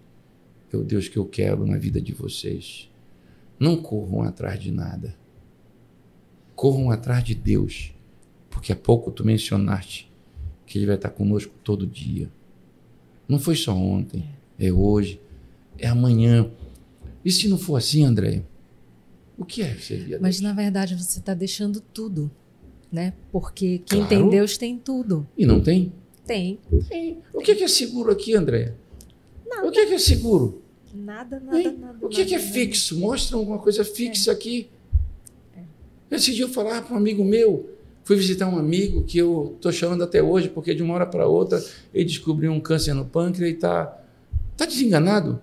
[0.73, 2.89] é o Deus que eu quero na vida de vocês.
[3.59, 5.15] Não corram atrás de nada.
[6.55, 7.93] Corram atrás de Deus.
[8.49, 10.11] Porque há pouco tu mencionaste
[10.65, 12.29] que Ele vai estar conosco todo dia.
[13.27, 14.25] Não foi só ontem,
[14.59, 15.19] é hoje,
[15.77, 16.49] é amanhã.
[17.23, 18.43] E se não for assim, André,
[19.37, 20.21] o que é servir a Deus?
[20.21, 22.31] Mas na verdade você está deixando tudo,
[22.91, 23.13] né?
[23.31, 24.09] Porque quem claro.
[24.09, 25.27] tem Deus tem tudo.
[25.37, 25.91] E não tem?
[26.25, 26.59] Tem.
[26.89, 27.19] tem.
[27.33, 28.73] O que é seguro aqui, André?
[29.47, 29.67] Nada.
[29.67, 30.63] O que é seguro?
[30.93, 31.77] Nada, nada, hein?
[31.77, 31.97] nada.
[32.01, 32.97] O que nada, é, fixo?
[32.97, 34.33] Mostra alguma coisa fixa é.
[34.33, 34.69] aqui.
[35.55, 36.15] É.
[36.15, 37.69] Esse dia eu falar para um amigo meu,
[38.05, 41.27] fui visitar um amigo que eu estou chamando até hoje, porque de uma hora para
[41.27, 41.61] outra
[41.93, 43.99] ele descobriu um câncer no pâncreas e está
[44.55, 45.41] tá desenganado.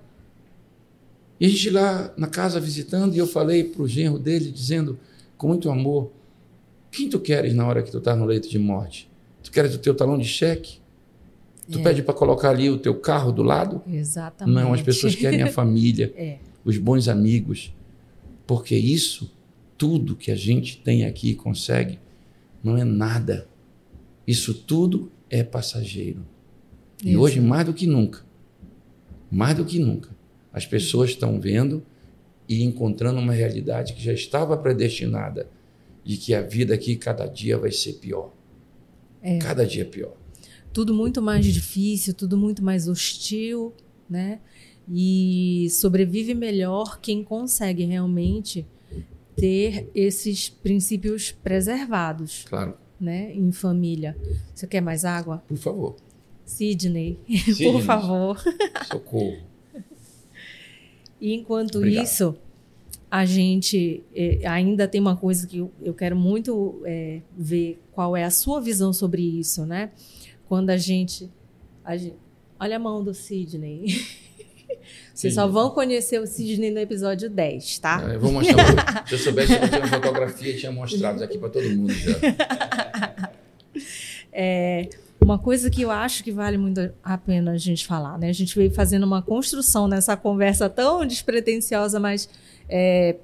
[1.38, 4.96] E a gente lá na casa visitando, e eu falei para o genro dele, dizendo
[5.36, 6.12] com muito amor:
[6.90, 9.10] Quem tu queres na hora que tu está no leito de morte?
[9.42, 10.78] Tu queres o teu talão de cheque?
[11.68, 11.82] Tu é.
[11.82, 13.82] pede para colocar ali o teu carro do lado?
[13.88, 14.54] Exatamente.
[14.54, 16.38] Não, as pessoas querem a família, é.
[16.64, 17.74] os bons amigos.
[18.46, 19.32] Porque isso,
[19.76, 21.98] tudo que a gente tem aqui consegue,
[22.62, 23.48] não é nada.
[24.26, 26.24] Isso tudo é passageiro.
[26.98, 27.08] Isso.
[27.08, 28.24] E hoje, mais do que nunca,
[29.30, 30.10] mais do que nunca,
[30.52, 31.82] as pessoas estão vendo
[32.48, 35.48] e encontrando uma realidade que já estava predestinada
[36.04, 38.32] de que a vida aqui cada dia vai ser pior.
[39.22, 39.38] É.
[39.38, 40.14] Cada dia pior
[40.72, 43.72] tudo muito mais difícil, tudo muito mais hostil,
[44.08, 44.40] né?
[44.90, 48.66] E sobrevive melhor quem consegue realmente
[49.36, 52.44] ter esses princípios preservados.
[52.48, 52.74] Claro.
[53.00, 54.16] Né, em família.
[54.54, 55.42] Você quer mais água?
[55.48, 55.96] Por favor.
[56.44, 57.72] Sidney, Sidney.
[57.72, 58.40] por favor.
[58.86, 59.38] Socorro.
[61.20, 62.04] E enquanto Obrigado.
[62.04, 62.36] isso,
[63.10, 68.16] a gente eh, ainda tem uma coisa que eu, eu quero muito eh, ver qual
[68.16, 69.90] é a sua visão sobre isso, né?
[70.52, 71.30] quando a gente,
[71.82, 72.14] a gente.
[72.60, 73.86] Olha a mão do Sidney.
[75.14, 78.02] Vocês só vão conhecer o Sidney no episódio 10, tá?
[78.08, 79.04] É, eu vou mostrar.
[79.06, 82.12] se eu soubesse que eu tinha uma fotografia, tinha mostrado aqui para todo mundo já.
[84.34, 84.88] É,
[85.22, 88.30] uma coisa que eu acho que vale muito a pena a gente falar, né?
[88.30, 92.30] A gente veio fazendo uma construção nessa conversa tão despretensiosa, mas
[92.66, 93.16] é,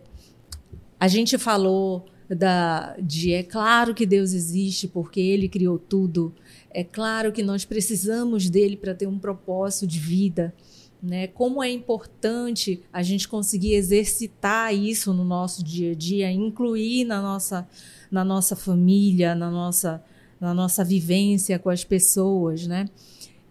[1.01, 6.35] a gente falou da, de é claro que Deus existe porque Ele criou tudo.
[6.71, 10.55] É claro que nós precisamos dele para ter um propósito de vida.
[11.03, 11.29] Né?
[11.29, 17.23] Como é importante a gente conseguir exercitar isso no nosso dia a dia, incluir na
[17.23, 17.69] nossa,
[18.11, 20.03] na nossa família, na nossa,
[20.41, 22.67] na nossa vivência com as pessoas.
[22.67, 22.89] Né?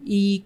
[0.05, 0.43] E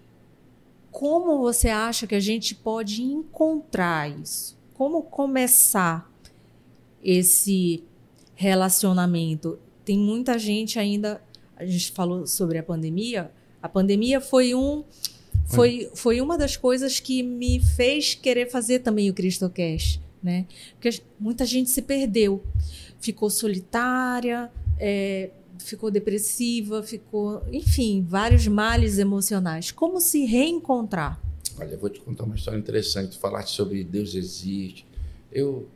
[0.90, 4.56] como você acha que a gente pode encontrar isso?
[4.74, 6.10] Como começar
[7.02, 7.82] esse
[8.34, 9.58] relacionamento?
[9.84, 11.20] Tem muita gente ainda
[11.62, 13.30] a gente falou sobre a pandemia.
[13.62, 14.82] A pandemia foi um
[15.54, 20.46] foi, foi uma das coisas que me fez querer fazer também o CristoCast, né?
[20.74, 22.42] Porque muita gente se perdeu,
[23.00, 29.70] ficou solitária, é, ficou depressiva, ficou, enfim, vários males emocionais.
[29.70, 31.20] Como se reencontrar?
[31.58, 33.12] Olha, eu vou te contar uma história interessante.
[33.12, 34.86] Tu falaste sobre Deus existe.
[35.30, 35.68] Eu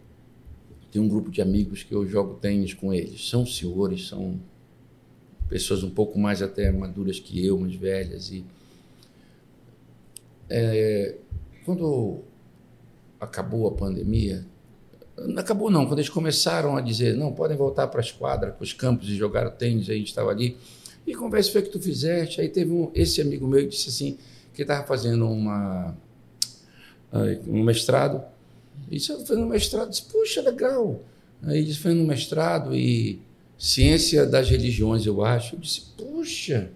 [0.91, 3.29] tenho um grupo de amigos que eu jogo tênis com eles.
[3.29, 4.41] São senhores, são
[5.49, 8.31] pessoas um pouco mais até maduras que eu, mais velhas.
[8.31, 8.45] E
[10.49, 11.16] é,
[11.64, 12.20] quando
[13.20, 14.47] acabou a pandemia,
[15.18, 18.62] não acabou não, quando eles começaram a dizer, não, podem voltar para as quadras, para
[18.62, 20.57] os campos e jogar tênis, a gente estava ali.
[21.07, 22.40] E conversa foi que tu fizeste.
[22.40, 24.18] Aí teve um, esse amigo meu que disse assim,
[24.53, 25.97] que estava fazendo uma,
[27.47, 28.22] um mestrado.
[28.90, 31.01] E disse, fazendo um mestrado, disse, puxa, legal.
[31.42, 33.20] Aí disse, fazendo um mestrado e
[33.59, 35.55] ciência das religiões, eu acho.
[35.55, 36.70] Eu disse, puxa,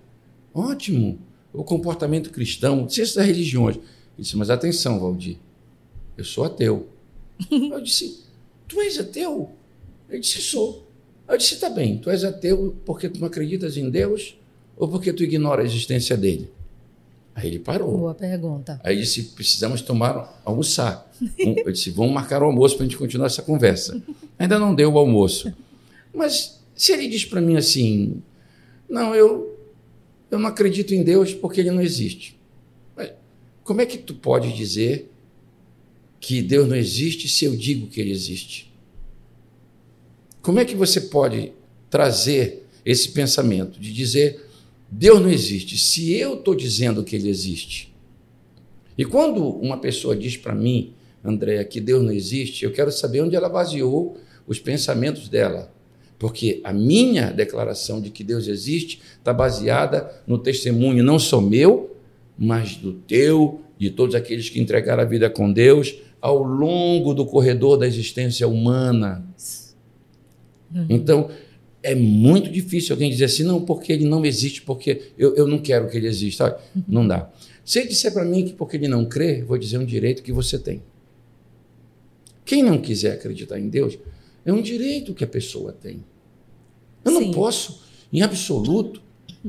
[0.54, 1.18] ótimo,
[1.52, 3.76] o comportamento cristão, ciência das religiões.
[3.76, 3.84] Ele
[4.18, 5.36] disse, mas atenção, Valdir,
[6.16, 6.88] eu sou ateu.
[7.50, 8.24] eu disse,
[8.68, 9.50] tu és ateu?
[10.08, 10.86] Ele disse, sou.
[11.28, 14.36] Eu disse, tá bem, tu és ateu porque tu não acreditas em Deus
[14.76, 16.50] ou porque tu ignora a existência dele?
[17.34, 17.96] Aí ele parou.
[17.96, 18.80] Boa pergunta.
[18.82, 21.10] Aí disse, precisamos tomar, almoçar.
[21.38, 24.02] Eu disse, vamos marcar o almoço para a gente continuar essa conversa.
[24.38, 25.52] Ainda não deu o almoço.
[26.12, 28.22] Mas se ele diz para mim assim,
[28.88, 29.49] Não, eu,
[30.30, 32.38] eu não acredito em Deus porque ele não existe.
[32.96, 33.10] Mas
[33.64, 35.10] como é que tu pode dizer
[36.20, 38.70] que Deus não existe se eu digo que ele existe?
[40.42, 41.52] Como é que você pode
[41.88, 44.46] trazer esse pensamento de dizer
[44.90, 47.92] Deus não existe se eu estou dizendo que ele existe?
[48.96, 50.92] E quando uma pessoa diz para mim,
[51.24, 55.72] André, que Deus não existe, eu quero saber onde ela baseou os pensamentos dela.
[56.20, 61.96] Porque a minha declaração de que Deus existe está baseada no testemunho não só meu,
[62.38, 67.24] mas do teu, de todos aqueles que entregaram a vida com Deus ao longo do
[67.24, 69.24] corredor da existência humana.
[70.74, 70.86] Uhum.
[70.90, 71.30] Então,
[71.82, 75.58] é muito difícil alguém dizer assim, não, porque ele não existe, porque eu, eu não
[75.58, 76.54] quero que ele exista.
[76.76, 76.82] Uhum.
[76.86, 77.30] Não dá.
[77.64, 80.32] Se ele disser para mim que porque ele não crê, vou dizer um direito que
[80.32, 80.82] você tem.
[82.44, 83.98] Quem não quiser acreditar em Deus,
[84.44, 86.04] é um direito que a pessoa tem.
[87.04, 87.26] Eu Sim.
[87.26, 87.82] não posso,
[88.12, 89.02] em absoluto,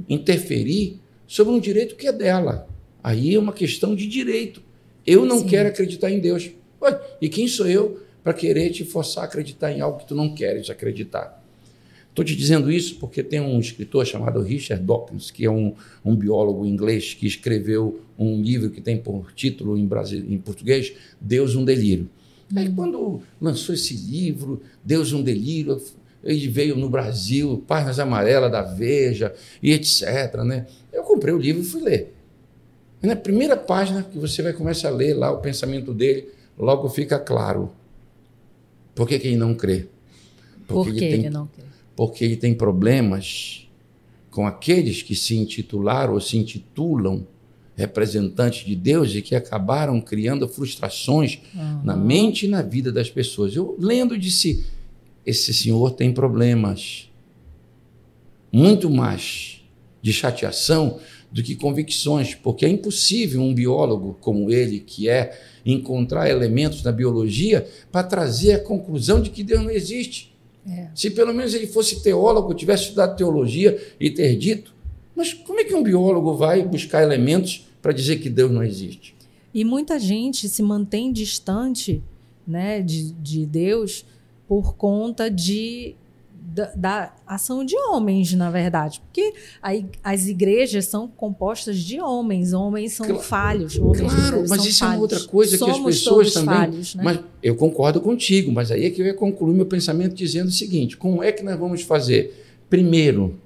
[0.07, 2.67] interferir sobre um direito que é dela.
[3.03, 4.61] Aí é uma questão de direito.
[5.05, 5.47] Eu não Sim.
[5.47, 6.51] quero acreditar em Deus.
[6.81, 10.15] Ué, e quem sou eu para querer te forçar a acreditar em algo que tu
[10.15, 11.41] não queres acreditar?
[12.09, 15.73] Estou te dizendo isso porque tem um escritor chamado Richard Dawkins, que é um,
[16.03, 20.93] um biólogo inglês que escreveu um livro que tem por título em, Brasil, em português
[21.21, 22.09] Deus um Delírio.
[22.55, 22.75] Aí, uhum.
[22.75, 25.81] quando lançou esse livro, Deus um Delírio,
[26.23, 30.35] ele veio no Brasil, Páginas Amarelas da Veja e etc.
[30.45, 30.67] Né?
[30.91, 32.13] Eu comprei o livro e fui ler.
[33.01, 36.87] E na primeira página que você vai começar a ler lá o pensamento dele, logo
[36.89, 37.71] fica claro.
[38.93, 39.87] Por que, que ele não crê?
[40.67, 41.63] Porque Por que ele, tem, ele não crê?
[41.95, 43.67] Porque ele tem problemas
[44.29, 47.25] com aqueles que se intitularam ou se intitulam
[47.81, 51.81] representantes de Deus e que acabaram criando frustrações uhum.
[51.83, 53.55] na mente e na vida das pessoas.
[53.55, 54.65] Eu lendo disse:
[55.25, 57.09] esse senhor tem problemas.
[58.51, 59.61] Muito mais
[60.01, 60.99] de chateação
[61.31, 66.91] do que convicções, porque é impossível um biólogo como ele, que é, encontrar elementos na
[66.91, 70.35] biologia para trazer a conclusão de que Deus não existe.
[70.67, 70.89] É.
[70.93, 74.73] Se pelo menos ele fosse teólogo, tivesse estudado teologia e ter dito,
[75.15, 79.15] mas como é que um biólogo vai buscar elementos para dizer que Deus não existe.
[79.53, 82.01] E muita gente se mantém distante
[82.47, 84.05] né, de, de Deus
[84.47, 85.95] por conta de
[86.53, 89.01] da, da, ação de homens, na verdade.
[89.05, 89.71] Porque a,
[90.03, 93.79] as igrejas são compostas de homens, homens são claro, falhos.
[93.79, 94.81] Homens claro, mas isso falhos.
[94.81, 96.55] é uma outra coisa Somos que as pessoas também.
[96.55, 97.03] Falhos, né?
[97.03, 100.51] Mas eu concordo contigo, mas aí é que eu ia concluir meu pensamento dizendo o
[100.51, 102.45] seguinte: como é que nós vamos fazer?
[102.69, 103.39] Primeiro,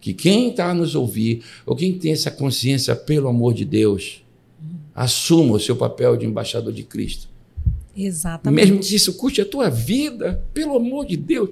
[0.00, 4.22] que quem está a nos ouvir, ou quem tem essa consciência, pelo amor de Deus,
[4.94, 7.28] assuma o seu papel de embaixador de Cristo.
[7.96, 8.64] Exatamente.
[8.64, 11.50] Mesmo que isso custe a tua vida, pelo amor de Deus,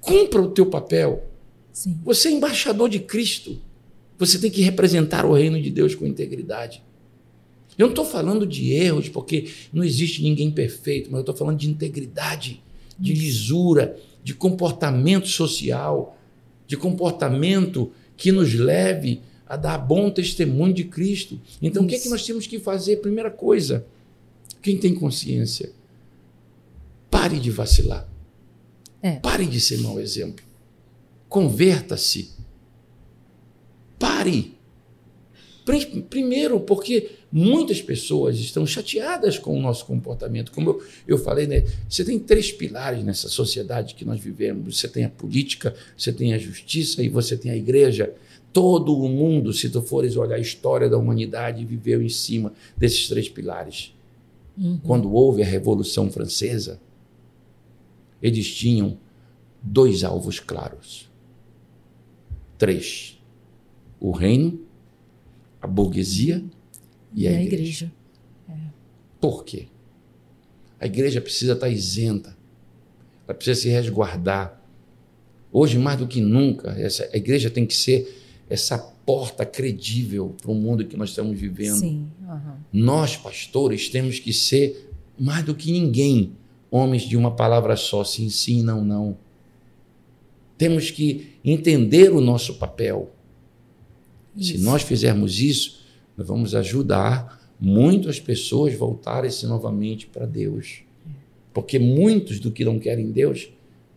[0.00, 1.24] cumpra o teu papel.
[1.72, 1.98] Sim.
[2.04, 3.58] Você é embaixador de Cristo.
[4.18, 6.82] Você tem que representar o reino de Deus com integridade.
[7.76, 11.58] Eu não estou falando de erros, porque não existe ninguém perfeito, mas eu estou falando
[11.58, 12.60] de integridade,
[12.98, 16.17] de lisura, de comportamento social,
[16.68, 21.40] de comportamento que nos leve a dar bom testemunho de Cristo.
[21.62, 21.86] Então, Isso.
[21.86, 22.98] o que é que nós temos que fazer?
[22.98, 23.86] Primeira coisa,
[24.60, 25.72] quem tem consciência,
[27.10, 28.06] pare de vacilar.
[29.02, 29.12] É.
[29.16, 30.44] Pare de ser mau exemplo.
[31.28, 32.32] Converta-se.
[33.98, 34.57] Pare.
[36.08, 40.50] Primeiro, porque muitas pessoas estão chateadas com o nosso comportamento.
[40.52, 41.64] Como eu, eu falei, né?
[41.88, 46.32] você tem três pilares nessa sociedade que nós vivemos: você tem a política, você tem
[46.32, 48.14] a justiça e você tem a igreja.
[48.52, 53.06] Todo o mundo, se tu fores olhar a história da humanidade, viveu em cima desses
[53.06, 53.94] três pilares.
[54.56, 54.80] Uhum.
[54.82, 56.80] Quando houve a Revolução Francesa,
[58.22, 58.98] eles tinham
[59.62, 61.08] dois alvos claros.
[62.56, 63.20] Três:
[64.00, 64.67] o reino,
[65.60, 66.44] a burguesia
[67.14, 67.54] e, e a, a, igreja.
[67.54, 67.92] igreja.
[68.48, 68.54] É.
[69.20, 69.66] Por quê?
[70.80, 72.36] A igreja precisa estar isenta,
[73.26, 74.62] ela precisa se resguardar.
[75.52, 78.16] Hoje, mais do que nunca, essa, a igreja tem que ser
[78.48, 81.78] essa porta credível para o mundo que nós estamos vivendo.
[81.78, 82.54] Sim, uhum.
[82.72, 86.32] Nós, pastores, temos que ser, mais do que ninguém,
[86.70, 89.16] homens de uma palavra só, sim, sim, não, não.
[90.56, 93.10] Temos que entender o nosso papel.
[94.38, 94.52] Isso.
[94.52, 95.80] Se nós fizermos isso,
[96.16, 100.82] nós vamos ajudar muito as pessoas voltarem-se novamente para Deus.
[101.52, 103.50] Porque muitos do que não querem Deus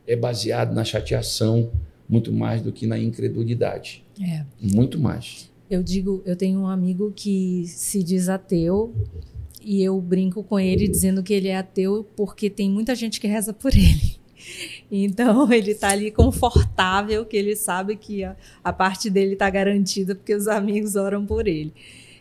[0.08, 1.72] é baseado na chateação,
[2.10, 4.04] muito mais do que na incredulidade.
[4.20, 4.44] É.
[4.60, 5.52] Muito mais.
[5.70, 8.94] Eu digo, eu tenho um amigo que se diz ateu
[9.64, 13.28] e eu brinco com ele dizendo que ele é ateu porque tem muita gente que
[13.28, 14.20] reza por ele.
[14.92, 20.14] Então ele está ali confortável, que ele sabe que a, a parte dele está garantida
[20.14, 21.74] porque os amigos oram por ele.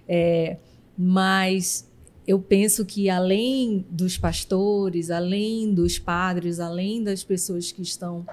[0.09, 0.57] É,
[0.97, 1.89] mas
[2.27, 8.25] eu penso que além dos pastores, além dos padres, além das pessoas que estão,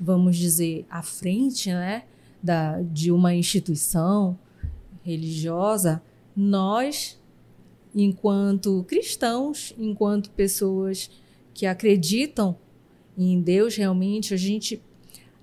[0.00, 2.02] vamos dizer, à frente, né,
[2.42, 4.36] da, de uma instituição
[5.04, 6.02] religiosa,
[6.36, 7.20] nós,
[7.94, 11.10] enquanto cristãos, enquanto pessoas
[11.54, 12.56] que acreditam
[13.16, 14.82] em Deus, realmente a gente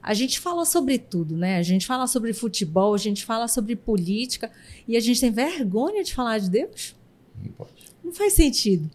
[0.02, 1.58] a gente fala sobre tudo, né?
[1.58, 4.52] A gente fala sobre futebol, a gente fala sobre política
[4.86, 6.94] e a gente tem vergonha de falar de Deus?
[7.42, 7.72] Não pode.
[8.04, 8.92] Não faz sentido.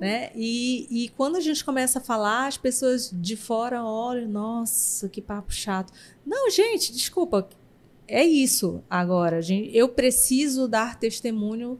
[0.00, 0.32] Né?
[0.34, 5.22] E, e quando a gente começa a falar, as pessoas de fora olham, nossa, que
[5.22, 5.92] papo chato.
[6.26, 7.48] Não, gente, desculpa,
[8.08, 9.40] é isso agora.
[9.40, 11.78] Gente, eu preciso dar testemunho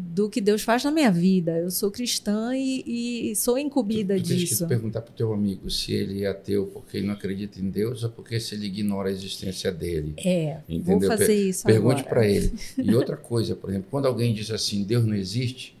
[0.00, 1.58] do que Deus faz na minha vida.
[1.58, 4.64] Eu sou cristã e, e sou incumbida tu, tu disso.
[4.64, 7.68] que perguntar para o teu amigo se ele é ateu porque ele não acredita em
[7.68, 10.14] Deus ou porque se ele ignora a existência dele.
[10.18, 11.00] É, Entendeu?
[11.00, 12.52] vou fazer isso Pergunte para ele.
[12.78, 15.76] E outra coisa, por exemplo, quando alguém diz assim, Deus não existe,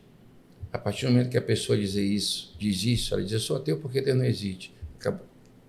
[0.72, 3.56] a partir do momento que a pessoa diz isso, diz isso, ela diz, eu sou
[3.56, 4.74] ateu porque Deus não existe.
[4.98, 5.26] Acabou,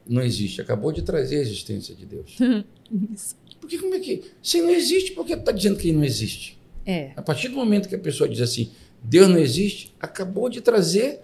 [0.07, 0.59] não existe.
[0.59, 2.35] Acabou de trazer a existência de Deus.
[3.13, 3.35] isso.
[3.61, 4.23] Porque como é que...
[4.41, 6.58] Se não existe, por que está dizendo que não existe?
[6.89, 7.11] É.
[7.15, 8.71] A partir do momento que a pessoa diz assim,
[9.03, 11.19] Deus não existe, acabou de trazer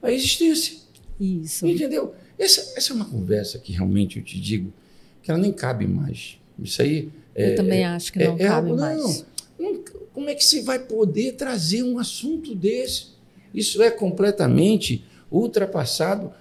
[0.00, 0.76] a existência.
[1.20, 1.66] Isso.
[1.66, 2.14] Entendeu?
[2.38, 4.72] Essa, essa é uma conversa que realmente eu te digo
[5.20, 6.38] que ela nem cabe mais.
[6.56, 7.08] Isso aí.
[7.34, 9.26] É, eu também acho que não é, é cabe algo, mais.
[9.58, 13.08] Não, não, como é que você vai poder trazer um assunto desse?
[13.52, 16.32] Isso é completamente ultrapassado,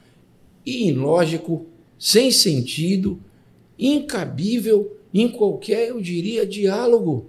[0.64, 1.66] ilógico,
[1.98, 3.20] sem sentido,
[3.78, 7.26] incabível em qualquer, eu diria, diálogo.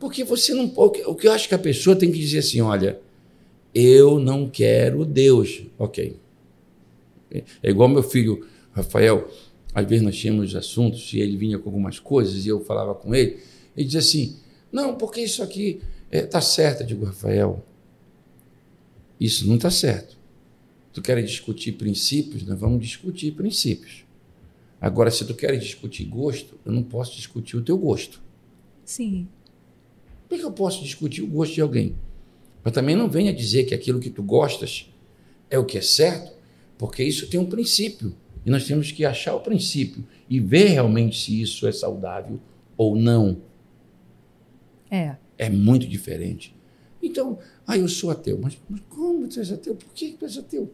[0.00, 1.02] Porque você não pode.
[1.02, 2.98] O que eu acho que a pessoa tem que dizer assim: olha,
[3.74, 5.62] eu não quero Deus.
[5.78, 6.16] Ok.
[7.30, 9.30] É igual meu filho Rafael.
[9.72, 13.14] Às vezes nós tínhamos assuntos e ele vinha com algumas coisas e eu falava com
[13.14, 13.38] ele.
[13.76, 14.36] Ele dizia assim:
[14.72, 16.80] não, porque isso aqui está é, tá certo.
[16.80, 17.62] Eu digo, Rafael,
[19.20, 20.16] isso não está certo.
[20.94, 22.42] Tu queres discutir princípios?
[22.44, 24.04] Nós vamos discutir princípios.
[24.80, 28.20] Agora, se tu queres discutir gosto, eu não posso discutir o teu gosto.
[28.82, 29.28] Sim.
[30.30, 31.96] Por que eu posso discutir o gosto de alguém?
[32.62, 34.88] Mas também não venha dizer que aquilo que tu gostas
[35.50, 36.32] é o que é certo,
[36.78, 38.14] porque isso tem um princípio.
[38.46, 42.38] E nós temos que achar o princípio e ver realmente se isso é saudável
[42.76, 43.42] ou não.
[44.88, 45.16] É.
[45.36, 46.54] É muito diferente.
[47.02, 48.38] Então, ah, eu sou ateu.
[48.40, 49.74] Mas, mas como você é ateu?
[49.74, 50.72] Por que você é ateu?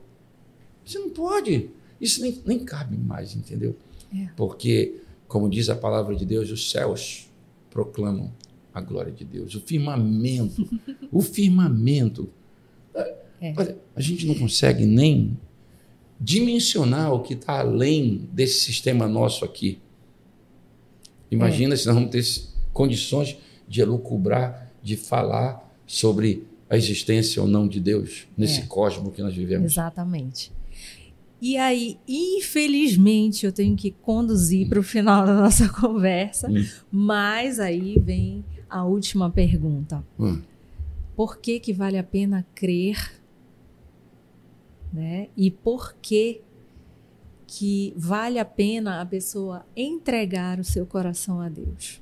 [0.84, 1.70] Você não pode.
[1.98, 3.74] Isso nem, nem cabe mais, entendeu?
[4.14, 4.28] É.
[4.36, 7.30] Porque, como diz a palavra de Deus, os céus
[7.70, 8.30] proclamam
[8.76, 9.54] a glória de Deus.
[9.54, 10.68] O firmamento,
[11.10, 12.28] o firmamento.
[13.40, 13.54] É.
[13.56, 15.38] Olha, a gente não consegue nem
[16.20, 19.78] dimensionar o que está além desse sistema nosso aqui.
[21.30, 21.76] Imagina é.
[21.78, 22.22] se nós vamos ter
[22.70, 28.66] condições de elucubrar, de falar sobre a existência ou não de Deus nesse é.
[28.66, 29.72] cosmo que nós vivemos.
[29.72, 30.52] Exatamente.
[31.40, 36.66] E aí, infelizmente, eu tenho que conduzir para o final da nossa conversa, hum.
[36.92, 40.04] mas aí vem a última pergunta.
[40.18, 40.42] Hum.
[41.14, 43.20] Por que, que vale a pena crer?
[44.92, 45.28] Né?
[45.36, 46.42] E por que,
[47.46, 52.00] que vale a pena a pessoa entregar o seu coração a Deus?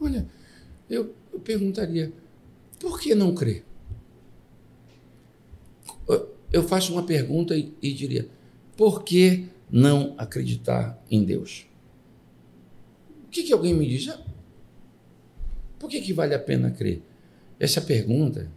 [0.00, 0.26] Olha,
[0.88, 2.12] eu, eu perguntaria,
[2.78, 3.64] por que não crer?
[6.52, 8.28] Eu faço uma pergunta e, e diria,
[8.76, 11.66] por que não acreditar em Deus?
[13.26, 14.06] O que, que alguém me diz?
[15.84, 17.02] Por que, que vale a pena crer?
[17.60, 18.50] Essa pergunta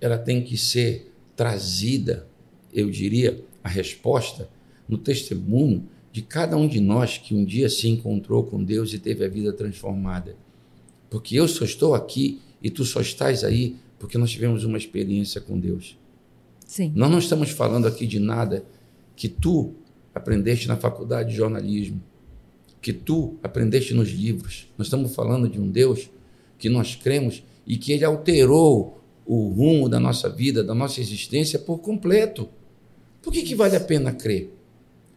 [0.00, 2.26] ela tem que ser trazida,
[2.72, 4.48] eu diria, a resposta
[4.88, 8.98] no testemunho de cada um de nós que um dia se encontrou com Deus e
[8.98, 10.36] teve a vida transformada.
[11.10, 15.42] Porque eu só estou aqui e tu só estás aí porque nós tivemos uma experiência
[15.42, 15.98] com Deus.
[16.66, 16.90] Sim.
[16.96, 18.64] Nós não estamos falando aqui de nada
[19.14, 19.74] que tu
[20.14, 22.02] aprendeste na faculdade de jornalismo,
[22.80, 24.66] que tu aprendeste nos livros.
[24.78, 26.08] Nós estamos falando de um Deus
[26.64, 31.58] que nós cremos e que ele alterou o rumo da nossa vida, da nossa existência
[31.58, 32.48] por completo.
[33.20, 34.50] Por que, que vale a pena crer?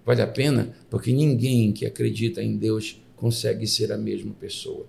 [0.05, 4.85] Vale a pena porque ninguém que acredita em Deus consegue ser a mesma pessoa.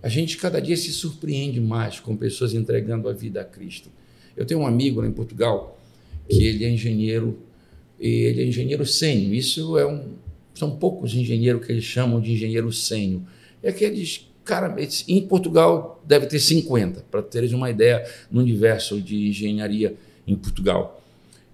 [0.00, 3.90] A gente cada dia se surpreende mais com pessoas entregando a vida a Cristo.
[4.36, 5.76] Eu tenho um amigo lá em Portugal
[6.28, 7.36] que ele é engenheiro,
[7.98, 9.34] ele é engenheiro sênior.
[9.34, 10.12] Isso é um,
[10.54, 13.22] são poucos engenheiros que eles chamam de engenheiro sênior.
[13.60, 14.74] É aqueles Cara,
[15.06, 19.94] em Portugal deve ter 50, para teres uma ideia no universo de engenharia
[20.26, 21.00] em Portugal.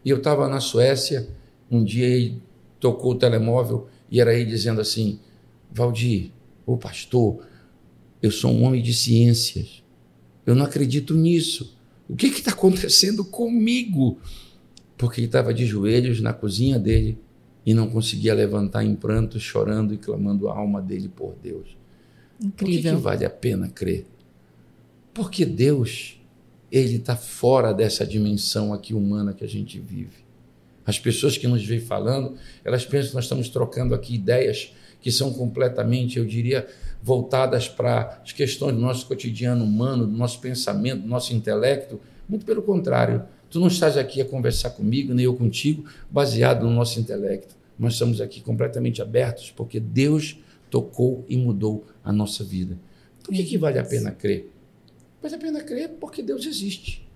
[0.03, 1.29] E eu estava na Suécia,
[1.71, 2.33] um dia
[2.81, 5.21] tocou o telemóvel e era ele dizendo assim:
[5.71, 6.31] Valdir,
[6.65, 7.47] o pastor,
[8.23, 9.83] eu sou um homem de ciências.
[10.47, 11.77] Eu não acredito nisso.
[12.09, 14.19] O que está acontecendo comigo?
[14.97, 17.19] Porque ele estava de joelhos na cozinha dele
[17.67, 21.77] e não conseguia levantar em pranto, chorando e clamando a alma dele por Deus.
[22.41, 22.55] Incrível.
[22.57, 24.07] Por que, que vale a pena crer?
[25.15, 26.21] Porque Deus,
[26.71, 30.27] ele está fora dessa dimensão aqui humana que a gente vive.
[30.85, 35.11] As pessoas que nos veem falando, elas pensam que nós estamos trocando aqui ideias que
[35.11, 36.67] são completamente, eu diria,
[37.03, 42.01] voltadas para as questões do nosso cotidiano humano, do nosso pensamento, do nosso intelecto.
[42.29, 46.73] Muito pelo contrário, tu não estás aqui a conversar comigo, nem eu contigo, baseado no
[46.73, 47.55] nosso intelecto.
[47.79, 50.39] Nós estamos aqui completamente abertos porque Deus
[50.77, 52.79] tocou e mudou a nossa vida.
[53.25, 54.53] Por que, que vale a pena crer?
[55.23, 57.09] Vale a pena crer porque Deus existe.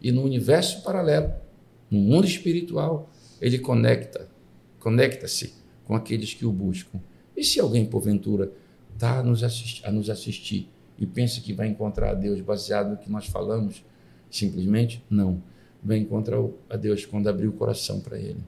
[0.00, 1.34] E no universo paralelo,
[1.90, 3.10] no mundo espiritual,
[3.42, 4.26] ele conecta,
[4.80, 5.52] conecta-se
[5.84, 6.98] com aqueles que o buscam.
[7.36, 8.50] E se alguém, porventura,
[8.94, 12.92] está a nos, assistir, a nos assistir e pensa que vai encontrar a Deus baseado
[12.92, 13.84] no que nós falamos,
[14.30, 15.42] simplesmente não.
[15.82, 16.38] Vai encontrar
[16.70, 18.42] a Deus quando abrir o coração para Ele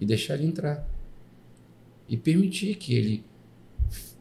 [0.00, 0.88] e deixar Ele entrar
[2.08, 3.22] e permitir que Ele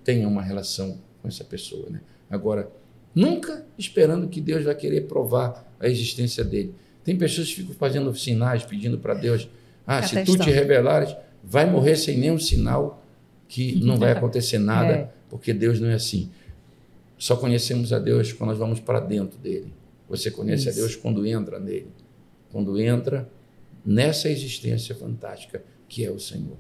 [0.05, 1.89] tenha uma relação com essa pessoa.
[1.89, 1.99] Né?
[2.29, 2.71] Agora,
[3.13, 6.73] nunca esperando que Deus vai querer provar a existência dele.
[7.03, 9.49] Tem pessoas que ficam fazendo sinais, pedindo para Deus:
[9.85, 11.13] ah, se tu te revelares,
[11.43, 13.03] vai morrer sem nenhum sinal
[13.47, 15.09] que não vai acontecer nada, é.
[15.29, 16.31] porque Deus não é assim.
[17.17, 19.73] Só conhecemos a Deus quando nós vamos para dentro dele.
[20.07, 20.77] Você conhece Isso.
[20.77, 21.87] a Deus quando entra nele.
[22.51, 23.29] Quando entra
[23.85, 26.57] nessa existência fantástica que é o Senhor.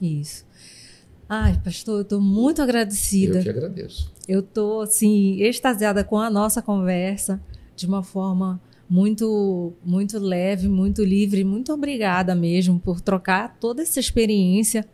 [0.00, 0.44] Isso.
[1.28, 3.38] Ai, pastor, eu estou muito agradecida.
[3.38, 4.12] Eu que agradeço.
[4.28, 7.40] Eu estou, assim, extasiada com a nossa conversa,
[7.74, 11.42] de uma forma muito, muito leve, muito livre.
[11.42, 14.86] Muito obrigada mesmo por trocar toda essa experiência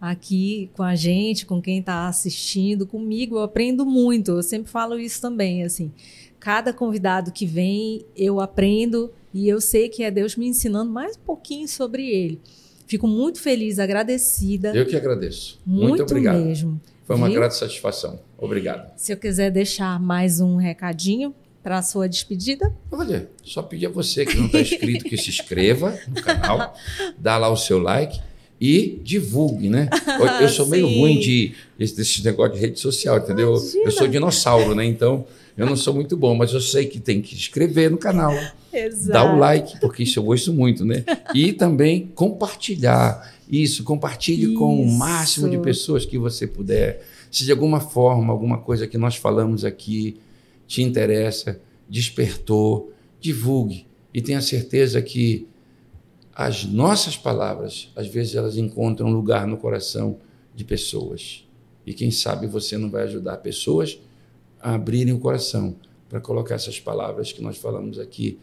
[0.00, 3.36] aqui com a gente, com quem está assistindo, comigo.
[3.36, 4.32] Eu aprendo muito.
[4.32, 5.90] Eu sempre falo isso também, assim.
[6.38, 11.16] Cada convidado que vem, eu aprendo e eu sei que é Deus me ensinando mais
[11.16, 12.40] um pouquinho sobre ele.
[12.88, 14.74] Fico muito feliz, agradecida.
[14.74, 15.60] Eu que agradeço.
[15.64, 16.42] Muito, muito obrigado.
[16.42, 16.80] mesmo.
[17.06, 18.18] Foi uma grande satisfação.
[18.38, 18.90] Obrigado.
[18.96, 22.74] Se eu quiser deixar mais um recadinho para a sua despedida?
[22.90, 26.74] Olha, só pedir a você que não está inscrito que se inscreva no canal,
[27.18, 28.18] dá lá o seu like
[28.58, 29.90] e divulgue, né?
[30.40, 33.50] Eu sou meio ruim de desse negócio de rede social, entendeu?
[33.50, 33.84] Imagina.
[33.84, 34.86] Eu sou dinossauro, né?
[34.86, 35.26] Então
[35.58, 38.32] eu não sou muito bom, mas eu sei que tem que inscrever no canal,
[38.72, 39.12] Exato.
[39.12, 41.04] dar o like, porque isso eu gosto muito, né?
[41.34, 44.54] E também compartilhar isso, compartilhe isso.
[44.54, 47.04] com o máximo de pessoas que você puder.
[47.30, 50.16] Se de alguma forma, alguma coisa que nós falamos aqui
[50.66, 55.48] te interessa, despertou, divulgue e tenha certeza que
[56.32, 60.18] as nossas palavras, às vezes, elas encontram lugar no coração
[60.54, 61.44] de pessoas.
[61.84, 63.98] E quem sabe você não vai ajudar pessoas
[64.60, 65.76] abrirem o coração
[66.08, 68.38] para colocar essas palavras que nós falamos aqui,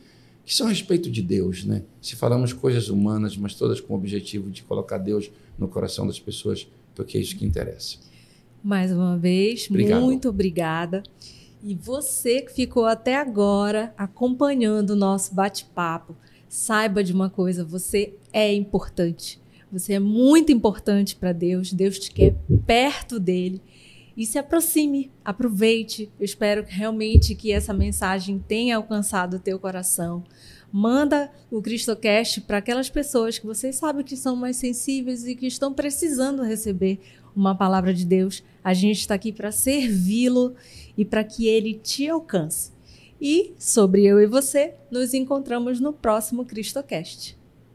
[0.45, 1.83] que são a respeito de Deus, né?
[2.01, 6.19] Se falamos coisas humanas, mas todas com o objetivo de colocar Deus no coração das
[6.19, 7.97] pessoas, porque é isso que interessa.
[8.63, 10.01] Mais uma vez, Obrigado.
[10.01, 11.03] muito obrigada.
[11.63, 16.15] E você que ficou até agora acompanhando o nosso bate-papo,
[16.47, 19.39] saiba de uma coisa: você é importante.
[19.71, 21.73] Você é muito importante para Deus.
[21.73, 22.35] Deus te quer
[22.65, 23.61] perto dele.
[24.15, 26.09] E se aproxime, aproveite.
[26.17, 30.23] Eu espero realmente que essa mensagem tenha alcançado o teu coração.
[30.71, 35.47] Manda o CristoCast para aquelas pessoas que vocês sabem que são mais sensíveis e que
[35.47, 36.99] estão precisando receber
[37.35, 38.43] uma palavra de Deus.
[38.63, 40.55] A gente está aqui para servi-lo
[40.97, 42.71] e para que ele te alcance.
[43.19, 47.37] E sobre eu e você, nos encontramos no próximo CristoCast.